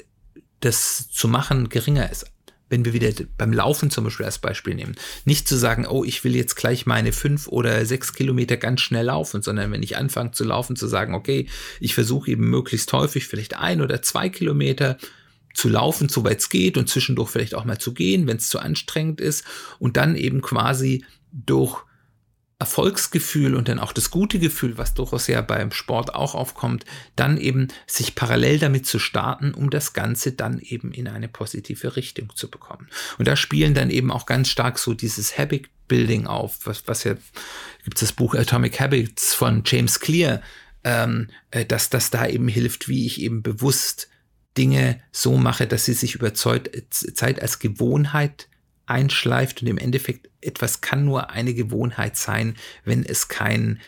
das 0.59 1.09
zu 1.09 1.27
machen, 1.27 1.69
geringer 1.69 2.09
ist 2.09 2.32
wenn 2.73 2.85
wir 2.85 2.93
wieder 2.93 3.11
beim 3.37 3.53
Laufen 3.53 3.91
zum 3.91 4.03
Beispiel 4.03 4.25
als 4.25 4.39
Beispiel 4.39 4.73
nehmen, 4.73 4.95
nicht 5.25 5.47
zu 5.47 5.55
sagen, 5.55 5.85
oh, 5.85 6.03
ich 6.03 6.23
will 6.23 6.35
jetzt 6.35 6.55
gleich 6.55 6.87
meine 6.87 7.11
fünf 7.11 7.47
oder 7.47 7.85
sechs 7.85 8.13
Kilometer 8.13 8.57
ganz 8.57 8.81
schnell 8.81 9.05
laufen, 9.05 9.43
sondern 9.43 9.71
wenn 9.71 9.83
ich 9.83 9.95
anfange 9.95 10.31
zu 10.31 10.43
laufen, 10.43 10.75
zu 10.75 10.87
sagen, 10.87 11.13
okay, 11.13 11.47
ich 11.79 11.93
versuche 11.93 12.31
eben 12.31 12.49
möglichst 12.49 12.91
häufig 12.91 13.27
vielleicht 13.27 13.55
ein 13.55 13.79
oder 13.79 14.01
zwei 14.01 14.27
Kilometer 14.29 14.97
zu 15.53 15.69
laufen, 15.69 16.09
soweit 16.09 16.39
es 16.39 16.49
geht 16.49 16.75
und 16.75 16.89
zwischendurch 16.89 17.29
vielleicht 17.29 17.53
auch 17.53 17.63
mal 17.63 17.77
zu 17.77 17.93
gehen, 17.93 18.25
wenn 18.25 18.37
es 18.37 18.49
zu 18.49 18.57
anstrengend 18.57 19.21
ist 19.21 19.43
und 19.77 19.95
dann 19.95 20.15
eben 20.15 20.41
quasi 20.41 21.05
durch 21.31 21.83
Erfolgsgefühl 22.63 23.55
und 23.55 23.67
dann 23.67 23.77
auch 23.77 23.91
das 23.91 24.09
gute 24.09 24.39
Gefühl, 24.39 24.77
was 24.77 24.93
durchaus 24.93 25.27
ja 25.27 25.41
beim 25.41 25.73
Sport 25.73 26.15
auch 26.15 26.33
aufkommt, 26.33 26.85
dann 27.17 27.37
eben 27.37 27.67
sich 27.87 28.15
parallel 28.15 28.57
damit 28.57 28.85
zu 28.85 28.99
starten, 28.99 29.53
um 29.53 29.69
das 29.69 29.91
Ganze 29.91 30.31
dann 30.31 30.59
eben 30.59 30.93
in 30.93 31.09
eine 31.09 31.27
positive 31.27 31.97
Richtung 31.97 32.33
zu 32.35 32.49
bekommen. 32.49 32.87
Und 33.17 33.27
da 33.27 33.35
spielen 33.35 33.73
dann 33.73 33.89
eben 33.89 34.11
auch 34.11 34.25
ganz 34.25 34.47
stark 34.47 34.79
so 34.79 34.93
dieses 34.93 35.37
Habit 35.37 35.67
Building 35.89 36.25
auf, 36.25 36.59
was, 36.63 36.87
was 36.87 37.03
ja 37.03 37.15
gibt 37.83 37.97
es 37.97 37.99
das 37.99 38.13
Buch 38.13 38.33
Atomic 38.33 38.79
Habits 38.79 39.33
von 39.33 39.63
James 39.65 39.99
Clear, 39.99 40.41
ähm, 40.85 41.27
äh, 41.51 41.65
dass 41.65 41.89
das 41.89 42.09
da 42.09 42.25
eben 42.25 42.47
hilft, 42.47 42.87
wie 42.87 43.05
ich 43.05 43.19
eben 43.19 43.43
bewusst 43.43 44.07
Dinge 44.57 45.01
so 45.11 45.35
mache, 45.35 45.67
dass 45.67 45.83
sie 45.83 45.93
sich 45.93 46.15
über 46.15 46.33
Zeit 46.33 46.71
als 47.41 47.59
Gewohnheit 47.59 48.47
einschleift 48.85 49.61
und 49.61 49.67
im 49.67 49.77
Endeffekt 49.77 50.29
etwas 50.41 50.81
kann 50.81 51.05
nur 51.05 51.29
eine 51.29 51.53
Gewohnheit 51.53 52.17
sein, 52.17 52.57
wenn 52.83 53.05
es 53.05 53.27
keinen 53.27 53.79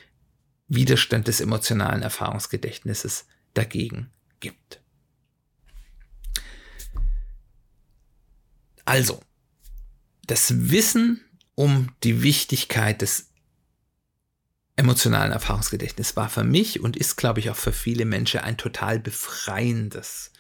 Widerstand 0.68 1.28
des 1.28 1.42
emotionalen 1.42 2.02
Erfahrungsgedächtnisses 2.02 3.28
dagegen 3.54 4.10
gibt. 4.40 4.82
Also, 8.86 9.22
das 10.28 10.70
Wissen 10.70 11.22
um 11.56 11.90
die 12.04 12.22
Wichtigkeit 12.22 13.02
des 13.02 13.30
emotionalen 14.76 15.32
Erfahrungsgedächtnisses 15.32 16.16
war 16.16 16.30
für 16.30 16.44
mich 16.44 16.82
und 16.82 16.98
ist, 16.98 17.16
glaube 17.16 17.40
ich, 17.40 17.50
auch 17.50 17.56
für 17.56 17.72
viele 17.72 18.06
Menschen 18.06 18.42
ein 18.42 18.58
total 18.58 19.00
befreiendes, 19.00 20.32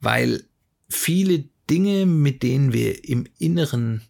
weil 0.00 0.44
viele 0.88 1.48
Dinge, 1.70 2.06
mit 2.06 2.42
denen 2.42 2.72
wir 2.72 3.04
im 3.04 3.26
Inneren 3.38 4.02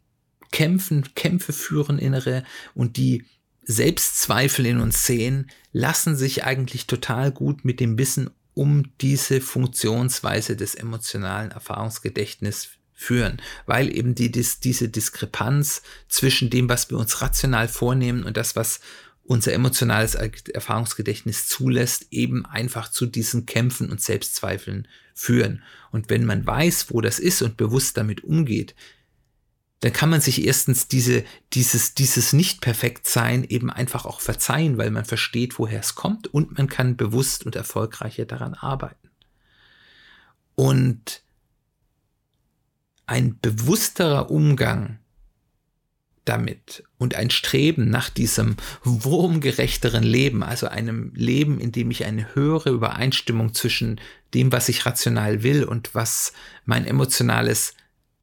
kämpfen, 0.50 1.14
Kämpfe 1.14 1.52
führen, 1.52 1.98
innere 1.98 2.44
und 2.74 2.96
die 2.96 3.24
Selbstzweifel 3.62 4.66
in 4.66 4.80
uns 4.80 5.04
sehen, 5.04 5.50
lassen 5.72 6.16
sich 6.16 6.44
eigentlich 6.44 6.86
total 6.86 7.30
gut 7.30 7.64
mit 7.64 7.78
dem 7.78 7.98
Wissen 7.98 8.30
um 8.54 8.90
diese 9.00 9.40
Funktionsweise 9.40 10.56
des 10.56 10.74
emotionalen 10.74 11.52
Erfahrungsgedächtnisses 11.52 12.70
führen, 12.92 13.40
weil 13.64 13.94
eben 13.96 14.14
die, 14.14 14.30
diese 14.30 14.88
Diskrepanz 14.88 15.82
zwischen 16.08 16.50
dem, 16.50 16.68
was 16.68 16.90
wir 16.90 16.98
uns 16.98 17.22
rational 17.22 17.68
vornehmen 17.68 18.24
und 18.24 18.36
das, 18.36 18.56
was 18.56 18.80
unser 19.24 19.52
emotionales 19.52 20.14
Erfahrungsgedächtnis 20.14 21.46
zulässt, 21.46 22.06
eben 22.10 22.46
einfach 22.46 22.90
zu 22.90 23.06
diesen 23.06 23.46
Kämpfen 23.46 23.90
und 23.90 24.00
Selbstzweifeln 24.00 24.88
führen. 25.14 25.62
Und 25.92 26.10
wenn 26.10 26.24
man 26.24 26.46
weiß, 26.46 26.92
wo 26.92 27.00
das 27.00 27.18
ist 27.18 27.42
und 27.42 27.56
bewusst 27.56 27.96
damit 27.96 28.24
umgeht, 28.24 28.74
dann 29.80 29.92
kann 29.92 30.10
man 30.10 30.20
sich 30.20 30.44
erstens 30.44 30.88
diese, 30.88 31.24
dieses, 31.54 31.94
dieses 31.94 32.32
Nicht-Perfekt-Sein 32.34 33.44
eben 33.44 33.70
einfach 33.70 34.04
auch 34.04 34.20
verzeihen, 34.20 34.76
weil 34.76 34.90
man 34.90 35.06
versteht, 35.06 35.58
woher 35.58 35.80
es 35.80 35.94
kommt 35.94 36.26
und 36.26 36.58
man 36.58 36.68
kann 36.68 36.96
bewusst 36.96 37.46
und 37.46 37.56
erfolgreicher 37.56 38.26
daran 38.26 38.54
arbeiten. 38.54 39.10
Und 40.54 41.22
ein 43.06 43.40
bewussterer 43.40 44.30
Umgang 44.30 44.99
damit 46.30 46.84
und 46.96 47.16
ein 47.16 47.28
Streben 47.28 47.90
nach 47.90 48.08
diesem 48.08 48.56
wurmgerechteren 48.84 50.04
Leben, 50.04 50.44
also 50.44 50.68
einem 50.68 51.12
Leben, 51.14 51.60
in 51.60 51.72
dem 51.72 51.90
ich 51.90 52.04
eine 52.04 52.34
höhere 52.36 52.70
Übereinstimmung 52.70 53.52
zwischen 53.52 54.00
dem, 54.32 54.52
was 54.52 54.68
ich 54.68 54.86
rational 54.86 55.42
will 55.42 55.64
und 55.64 55.92
was 55.94 56.32
mein 56.64 56.86
emotionales 56.86 57.74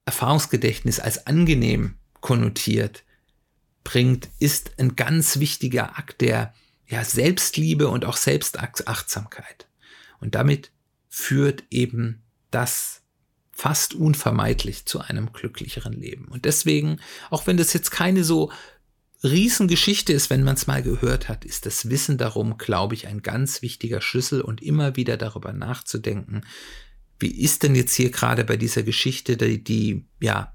Erfahrungsgedächtnis 0.06 1.02
als 1.02 1.28
angenehm 1.28 1.96
konnotiert 2.22 3.04
bringt, 3.84 4.30
ist 4.40 4.80
ein 4.80 4.96
ganz 4.96 5.40
wichtiger 5.40 6.00
Akt 6.00 6.22
der 6.22 6.54
ja, 6.88 7.04
Selbstliebe 7.04 7.90
und 7.90 8.06
auch 8.06 8.16
Selbstachtsamkeit. 8.16 9.68
Und 10.22 10.36
damit 10.36 10.72
führt 11.10 11.66
eben 11.70 12.24
das 12.52 13.02
fast 13.58 13.96
unvermeidlich 13.96 14.86
zu 14.86 15.00
einem 15.00 15.34
glücklicheren 15.34 15.94
Leben. 15.94 16.26
Und 16.26 16.46
deswegen, 16.46 17.00
auch 17.32 17.48
wenn 17.48 17.58
das 17.58 17.74
jetzt 17.74 17.90
keine 17.90 18.24
so 18.24 18.52
Riesengeschichte 19.24 20.14
ist, 20.14 20.30
wenn 20.30 20.44
man 20.44 20.54
es 20.54 20.68
mal 20.68 20.84
gehört 20.84 21.28
hat, 21.28 21.44
ist 21.44 21.66
das 21.66 21.90
Wissen 21.90 22.20
darum, 22.20 22.60
glaube 22.60 22.94
ich, 22.94 23.08
ein 23.08 23.24
ganz 23.24 23.64
wichtiger 23.64 24.00
Schlüssel 24.00 24.42
und 24.42 24.62
immer 24.62 24.96
wieder 24.96 25.18
darüber 25.18 25.54
nachzudenken, 25.54 26.42
wie 27.20 27.32
ist 27.32 27.64
denn 27.64 27.74
jetzt 27.74 27.96
hier 27.96 28.12
gerade 28.12 28.44
bei 28.44 28.58
dieser 28.58 28.84
Geschichte 28.84 29.38
die, 29.38 29.64
die, 29.64 30.06
ja, 30.20 30.54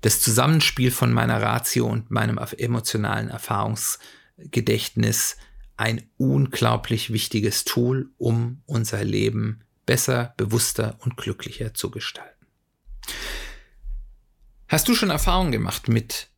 das 0.00 0.18
Zusammenspiel 0.18 0.90
von 0.90 1.12
meiner 1.12 1.40
Ratio 1.40 1.86
und 1.86 2.10
meinem 2.10 2.38
emotionalen 2.38 3.28
Erfahrungsgedächtnis 3.28 5.36
ein 5.76 6.02
unglaublich 6.16 7.12
wichtiges 7.12 7.62
Tool, 7.62 8.10
um 8.18 8.62
unser 8.66 9.04
Leben 9.04 9.62
besser, 9.90 10.34
bewusster 10.36 10.96
und 11.00 11.16
glücklicher 11.16 11.74
zu 11.74 11.90
gestalten. 11.90 12.46
Hast 14.68 14.86
du 14.86 14.94
schon 14.94 15.10
Erfahrung 15.10 15.50
gemacht 15.50 15.88
mit 15.88 16.28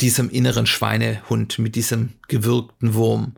diesem 0.00 0.30
inneren 0.30 0.64
Schweinehund, 0.64 1.58
mit 1.58 1.74
diesem 1.74 2.14
gewürgten 2.28 2.94
Wurm? 2.94 3.34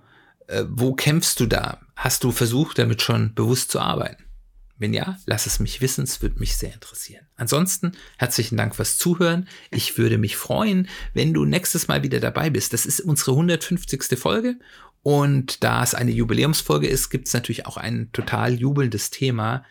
Äh, 0.46 0.66
wo 0.68 0.94
kämpfst 0.94 1.40
du 1.40 1.46
da? 1.46 1.80
Hast 1.96 2.22
du 2.22 2.30
versucht, 2.30 2.78
damit 2.78 3.02
schon 3.02 3.34
bewusst 3.34 3.72
zu 3.72 3.80
arbeiten? 3.80 4.22
Wenn 4.78 4.94
ja, 4.94 5.18
lass 5.26 5.46
es 5.46 5.58
mich 5.58 5.80
wissen, 5.80 6.04
es 6.04 6.22
würde 6.22 6.38
mich 6.38 6.56
sehr 6.56 6.72
interessieren. 6.72 7.26
Ansonsten 7.34 7.90
herzlichen 8.18 8.56
Dank 8.56 8.76
fürs 8.76 8.98
Zuhören. 8.98 9.48
Ich 9.72 9.98
würde 9.98 10.16
mich 10.16 10.36
freuen, 10.36 10.88
wenn 11.12 11.34
du 11.34 11.44
nächstes 11.44 11.88
Mal 11.88 12.04
wieder 12.04 12.20
dabei 12.20 12.50
bist. 12.50 12.72
Das 12.72 12.86
ist 12.86 13.00
unsere 13.00 13.32
150. 13.32 14.16
Folge 14.16 14.60
und 15.04 15.62
da 15.62 15.82
es 15.82 15.94
eine 15.94 16.12
Jubiläumsfolge 16.12 16.88
ist, 16.88 17.10
gibt 17.10 17.28
es 17.28 17.34
natürlich 17.34 17.66
auch 17.66 17.76
ein 17.76 18.10
total 18.12 18.54
jubelndes 18.54 19.10
Thema. 19.10 19.62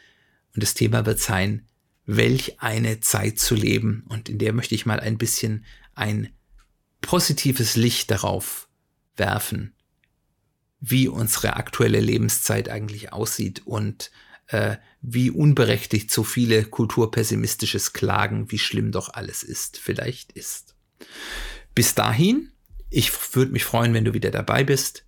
Und 0.54 0.62
das 0.62 0.76
Thema 0.76 1.08
wird 1.08 1.20
sein, 1.20 1.66
welch 2.06 2.62
eine 2.62 3.00
Zeit 3.00 3.40
zu 3.40 3.56
leben. 3.56 4.06
Und 4.10 4.30
in 4.30 4.38
der 4.38 4.54
möchte 4.54 4.76
ich 4.76 4.86
mal 4.86 5.00
ein 5.00 5.18
bisschen 5.18 5.66
ein 5.96 6.30
positives 7.02 7.76
Licht 7.76 8.12
darauf 8.12 8.70
werfen, 9.18 9.74
wie 10.80 11.08
unsere 11.08 11.56
aktuelle 11.56 12.00
Lebenszeit 12.00 12.70
eigentlich 12.70 13.12
aussieht 13.12 13.66
und 13.66 14.12
äh, 14.50 14.78
wie 15.02 15.32
unberechtigt 15.32 16.12
so 16.12 16.24
viele 16.24 16.64
kulturpessimistisches 16.64 17.92
Klagen, 17.92 18.52
wie 18.52 18.60
schlimm 18.60 18.92
doch 18.92 19.12
alles 19.12 19.42
ist, 19.42 19.80
vielleicht 19.80 20.34
ist. 20.34 20.76
Bis 21.74 21.96
dahin, 21.96 22.52
ich 22.92 23.12
würde 23.36 23.52
mich 23.52 23.64
freuen, 23.64 23.96
wenn 23.96 24.06
du 24.06 24.14
wieder 24.14 24.30
dabei 24.30 24.64
bist. 24.64 25.08